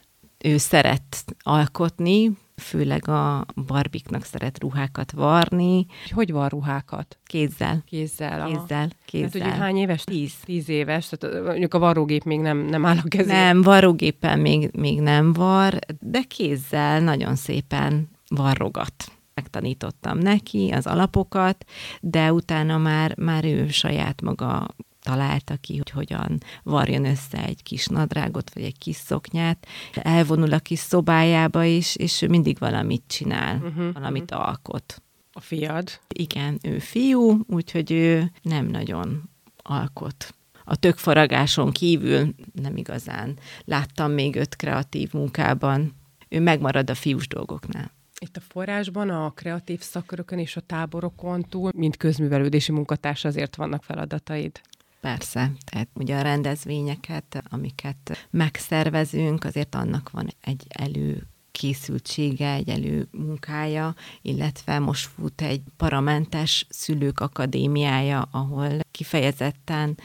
ő 0.46 0.56
szeret 0.56 1.24
alkotni, 1.38 2.30
főleg 2.56 3.08
a 3.08 3.46
barbiknak 3.66 4.24
szeret 4.24 4.60
ruhákat 4.60 5.12
varni. 5.12 5.86
Hogy 6.10 6.32
van 6.32 6.48
ruhákat? 6.48 7.18
Kézzel. 7.24 7.82
Kézzel. 7.86 8.46
Kézzel, 8.46 8.90
kézzel. 9.04 9.40
Hát, 9.42 9.50
hogy 9.50 9.60
hány 9.60 9.76
éves? 9.76 10.04
Tíz. 10.04 10.34
Tíz 10.44 10.68
éves, 10.68 11.08
tehát 11.08 11.44
mondjuk 11.44 11.74
a 11.74 11.78
varrógép 11.78 12.24
még 12.24 12.40
nem, 12.40 12.58
nem 12.58 12.84
áll 12.84 12.96
a 12.96 13.08
kezében. 13.08 13.36
Nem, 13.36 13.62
varrógéppel 13.62 14.36
még, 14.36 14.70
még 14.72 15.00
nem 15.00 15.32
var, 15.32 15.78
de 16.00 16.22
kézzel 16.22 17.00
nagyon 17.00 17.36
szépen 17.36 18.08
varrogat 18.28 18.94
megtanítottam 19.34 20.18
neki 20.18 20.70
az 20.70 20.86
alapokat, 20.86 21.64
de 22.00 22.32
utána 22.32 22.78
már, 22.78 23.18
már 23.18 23.44
ő 23.44 23.68
saját 23.68 24.22
maga 24.22 24.66
találta 25.06 25.56
ki, 25.56 25.76
hogy 25.76 25.90
hogyan 25.90 26.38
varjon 26.62 27.04
össze 27.04 27.44
egy 27.44 27.62
kis 27.62 27.86
nadrágot, 27.86 28.54
vagy 28.54 28.62
egy 28.62 28.78
kis 28.78 28.96
szoknyát. 28.96 29.66
Elvonul 29.94 30.52
a 30.52 30.58
kis 30.58 30.78
szobájába 30.78 31.64
is, 31.64 31.96
és 31.96 32.22
ő 32.22 32.28
mindig 32.28 32.58
valamit 32.58 33.02
csinál, 33.06 33.56
uh-huh, 33.56 33.92
valamit 33.92 34.30
uh-huh. 34.30 34.48
alkot. 34.48 35.02
A 35.32 35.40
fiad? 35.40 36.00
Igen, 36.08 36.58
ő 36.62 36.78
fiú, 36.78 37.40
úgyhogy 37.46 37.92
ő 37.92 38.32
nem 38.42 38.66
nagyon 38.66 39.30
alkot. 39.56 40.34
A 40.64 40.76
tökfaragáson 40.76 41.70
kívül 41.70 42.34
nem 42.52 42.76
igazán 42.76 43.38
láttam 43.64 44.12
még 44.12 44.36
öt 44.36 44.56
kreatív 44.56 45.12
munkában. 45.12 45.94
Ő 46.28 46.40
megmarad 46.40 46.90
a 46.90 46.94
fiús 46.94 47.28
dolgoknál. 47.28 47.90
Itt 48.18 48.36
a 48.36 48.40
forrásban, 48.40 49.10
a 49.10 49.30
kreatív 49.30 49.80
szakkörökön 49.80 50.38
és 50.38 50.56
a 50.56 50.60
táborokon 50.60 51.42
túl, 51.48 51.70
mint 51.74 51.96
közművelődési 51.96 52.72
munkatárs 52.72 53.24
azért 53.24 53.56
vannak 53.56 53.84
feladataid. 53.84 54.60
Persze, 55.06 55.52
tehát 55.64 55.88
ugye 55.94 56.16
a 56.16 56.22
rendezvényeket, 56.22 57.42
amiket 57.48 58.28
megszervezünk, 58.30 59.44
azért 59.44 59.74
annak 59.74 60.10
van 60.10 60.28
egy 60.40 60.64
elő 60.68 61.26
készültsége, 61.50 62.52
egy 62.52 62.68
elő 62.68 63.08
munkája, 63.10 63.94
illetve 64.22 64.78
most 64.78 65.06
fut 65.06 65.40
egy 65.42 65.62
paramentes 65.76 66.66
szülők 66.68 67.20
akadémiája, 67.20 68.28
ahol 68.30 68.78
kifejezetten 68.90 69.98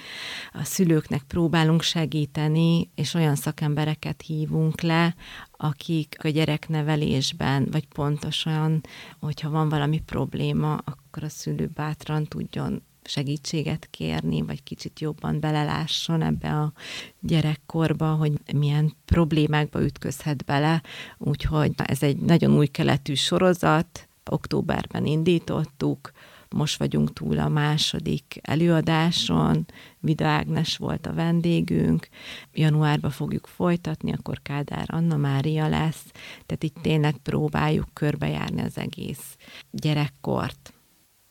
a 0.52 0.64
szülőknek 0.64 1.22
próbálunk 1.22 1.82
segíteni, 1.82 2.90
és 2.96 3.14
olyan 3.14 3.36
szakembereket 3.36 4.22
hívunk 4.22 4.82
le, 4.82 5.16
akik 5.52 6.18
a 6.24 6.28
gyereknevelésben, 6.28 7.68
vagy 7.72 7.88
pontosan, 7.88 8.82
hogyha 9.20 9.50
van 9.50 9.70
valami 9.70 10.00
probléma, 10.00 10.74
akkor 10.74 11.24
a 11.24 11.30
szülő 11.30 11.70
bátran 11.74 12.26
tudjon 12.26 12.84
segítséget 13.12 13.88
kérni, 13.90 14.42
vagy 14.42 14.64
kicsit 14.64 15.00
jobban 15.00 15.40
belelásson 15.40 16.22
ebbe 16.22 16.60
a 16.60 16.74
gyerekkorba, 17.20 18.14
hogy 18.14 18.32
milyen 18.54 18.94
problémákba 19.06 19.84
ütközhet 19.84 20.46
bele. 20.46 20.82
Úgyhogy 21.18 21.72
ez 21.76 22.04
egy 22.04 22.18
nagyon 22.18 22.58
új 22.58 22.68
keletű 22.68 23.14
sorozat, 23.14 24.08
októberben 24.26 25.06
indítottuk, 25.06 26.12
most 26.50 26.78
vagyunk 26.78 27.14
túl 27.14 27.40
a 27.40 27.48
második 27.48 28.40
előadáson, 28.42 29.66
Vida 30.00 30.28
Ágnes 30.28 30.78
volt 30.78 31.06
a 31.06 31.14
vendégünk, 31.14 32.08
januárban 32.54 33.12
fogjuk 33.12 33.48
folytatni, 33.48 34.14
akkor 34.14 34.42
Kádár 34.42 34.86
Anna 34.88 35.18
Mária 35.18 35.68
lesz, 35.68 36.06
tehát 36.46 36.64
itt 36.64 36.78
tényleg 36.82 37.18
próbáljuk 37.18 37.88
körbejárni 37.94 38.62
az 38.62 38.78
egész 38.78 39.38
gyerekkort. 39.72 40.74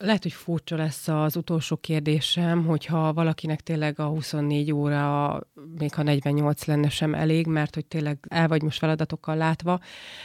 Lehet, 0.02 0.22
hogy 0.22 0.32
furcsa 0.32 0.76
lesz 0.76 1.08
az 1.08 1.36
utolsó 1.36 1.76
kérdésem, 1.76 2.64
hogyha 2.66 3.12
valakinek 3.12 3.60
tényleg 3.60 3.98
a 3.98 4.06
24 4.06 4.72
óra, 4.72 5.40
még 5.78 5.94
ha 5.94 6.02
48 6.02 6.64
lenne 6.64 6.88
sem 6.88 7.14
elég, 7.14 7.46
mert 7.46 7.74
hogy 7.74 7.86
tényleg 7.86 8.18
el 8.28 8.48
vagy 8.48 8.62
most 8.62 8.78
feladatokkal 8.78 9.36
látva, 9.36 9.80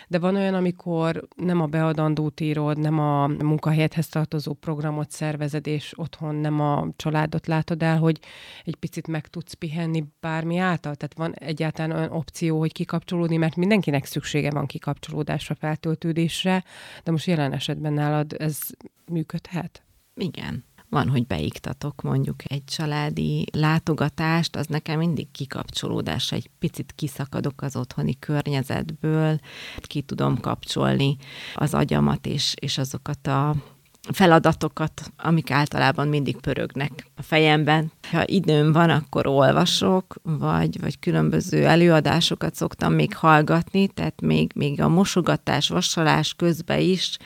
de 0.08 0.20
van 0.20 0.36
olyan, 0.36 0.54
amikor 0.54 1.28
nem 1.36 1.62
a 1.62 1.66
beadandót 1.66 2.40
írod, 2.40 2.80
nem 2.80 3.00
a 3.00 3.28
munkahelyethez 3.28 4.08
tartozó 4.08 4.54
programot 4.54 5.12
szervezed, 5.12 5.68
és 5.68 5.94
otthon 5.96 6.36
nem 6.36 6.60
a 6.60 6.88
családot 6.96 7.48
látod 7.48 7.84
el, 7.84 7.98
hogy 7.98 8.20
egy 8.64 8.76
picit 8.76 9.08
meg 9.08 9.28
tudsz 9.28 9.54
pihenni 9.54 10.04
bármi 10.20 10.58
által? 10.58 10.96
Tehát 10.96 11.18
van 11.18 11.34
egyáltalán 11.34 11.98
olyan 11.98 12.12
opció, 12.12 12.60
hogy 12.60 12.72
kikapcsolódni, 12.72 13.38
mert 13.38 13.56
mindenkinek 13.56 14.06
szüksége 14.06 14.52
van 14.52 14.66
kikapcsolódásra, 14.66 15.56
feltöltődésre, 15.56 16.64
de 17.04 17.12
most 17.12 17.28
jelen 17.28 17.54
esetben 17.54 17.94
nálad 17.94 18.36
ez 18.38 18.58
működhet? 19.12 19.84
Igen. 20.16 20.64
Van, 20.90 21.10
hogy 21.10 21.28
beiktatok 21.28 22.02
mondjuk 22.02 22.52
egy 22.52 22.64
családi 22.64 23.46
látogatást, 23.52 24.56
az 24.56 24.68
nekem 24.68 24.98
mindig 24.98 25.32
kikapcsolódás, 25.32 26.32
egy 26.32 26.50
picit 26.60 26.94
kiszakadok 26.96 27.62
az 27.62 27.76
otthoni 27.76 28.20
környezetből, 28.20 29.40
ki 29.78 30.02
tudom 30.02 30.40
kapcsolni 30.40 31.18
az 31.56 31.74
agyamat 31.74 32.26
és, 32.26 32.54
és 32.60 32.78
azokat 32.78 33.28
a 33.28 33.56
feladatokat, 34.12 35.12
amik 35.18 35.52
általában 35.52 36.08
mindig 36.08 36.38
pörögnek 36.38 37.12
a 37.16 37.22
fejemben. 37.22 37.92
Ha 38.12 38.24
időm 38.26 38.72
van, 38.72 38.90
akkor 38.90 39.28
olvasok, 39.28 40.16
vagy, 40.24 40.80
vagy 40.82 41.00
különböző 41.00 41.66
előadásokat 41.66 42.56
szoktam 42.56 42.94
még 42.94 43.16
hallgatni, 43.16 43.88
tehát 43.88 44.22
még, 44.22 44.52
még 44.56 44.82
a 44.82 44.88
mosogatás, 44.88 45.70
vasalás 45.70 46.34
közben 46.34 46.80
is 46.80 47.18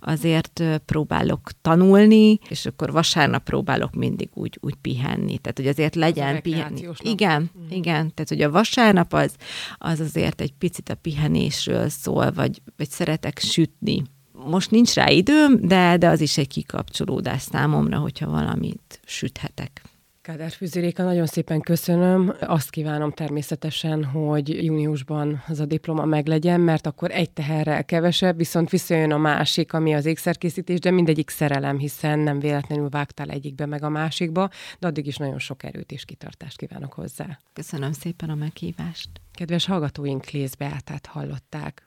azért 0.00 0.62
próbálok 0.84 1.50
tanulni, 1.62 2.38
és 2.48 2.66
akkor 2.66 2.92
vasárnap 2.92 3.42
próbálok 3.42 3.94
mindig 3.94 4.28
úgy, 4.34 4.58
úgy 4.60 4.74
pihenni. 4.74 5.38
Tehát, 5.38 5.58
hogy 5.58 5.68
azért 5.68 5.94
legyen 5.94 6.42
pihenni. 6.42 6.88
Igen, 6.98 7.50
mm. 7.58 7.70
igen. 7.70 8.14
Tehát, 8.14 8.28
hogy 8.28 8.42
a 8.42 8.50
vasárnap 8.50 9.12
az, 9.12 9.34
az 9.78 10.00
azért 10.00 10.40
egy 10.40 10.52
picit 10.52 10.88
a 10.88 10.94
pihenésről 10.94 11.88
szól, 11.88 12.32
vagy, 12.32 12.62
vagy 12.76 12.90
szeretek 12.90 13.38
sütni 13.38 14.02
most 14.48 14.70
nincs 14.70 14.94
rá 14.94 15.08
időm, 15.08 15.60
de, 15.60 15.96
de 15.96 16.08
az 16.08 16.20
is 16.20 16.38
egy 16.38 16.48
kikapcsolódás 16.48 17.42
számomra, 17.42 17.98
hogyha 17.98 18.30
valamit 18.30 19.00
süthetek. 19.04 19.82
Kádár 20.28 20.50
Füziréka, 20.50 21.02
nagyon 21.02 21.26
szépen 21.26 21.60
köszönöm. 21.60 22.34
Azt 22.40 22.70
kívánom 22.70 23.12
természetesen, 23.12 24.04
hogy 24.04 24.64
júniusban 24.64 25.42
az 25.48 25.60
a 25.60 25.64
diploma 25.64 26.04
meglegyen, 26.04 26.60
mert 26.60 26.86
akkor 26.86 27.10
egy 27.10 27.30
teherrel 27.30 27.84
kevesebb, 27.84 28.36
viszont 28.36 28.70
visszajön 28.70 29.12
a 29.12 29.18
másik, 29.18 29.72
ami 29.72 29.94
az 29.94 30.06
ékszerkészítés, 30.06 30.78
de 30.78 30.90
mindegyik 30.90 31.30
szerelem, 31.30 31.78
hiszen 31.78 32.18
nem 32.18 32.38
véletlenül 32.38 32.88
vágtál 32.88 33.28
egyikbe 33.28 33.66
meg 33.66 33.82
a 33.82 33.88
másikba, 33.88 34.48
de 34.78 34.86
addig 34.86 35.06
is 35.06 35.16
nagyon 35.16 35.38
sok 35.38 35.62
erőt 35.62 35.92
és 35.92 36.04
kitartást 36.04 36.56
kívánok 36.56 36.92
hozzá. 36.92 37.38
Köszönöm 37.52 37.92
szépen 37.92 38.30
a 38.30 38.34
meghívást. 38.34 39.08
Kedves 39.32 39.66
hallgatóink, 39.66 40.24
átát 40.58 41.06
hallották. 41.06 41.82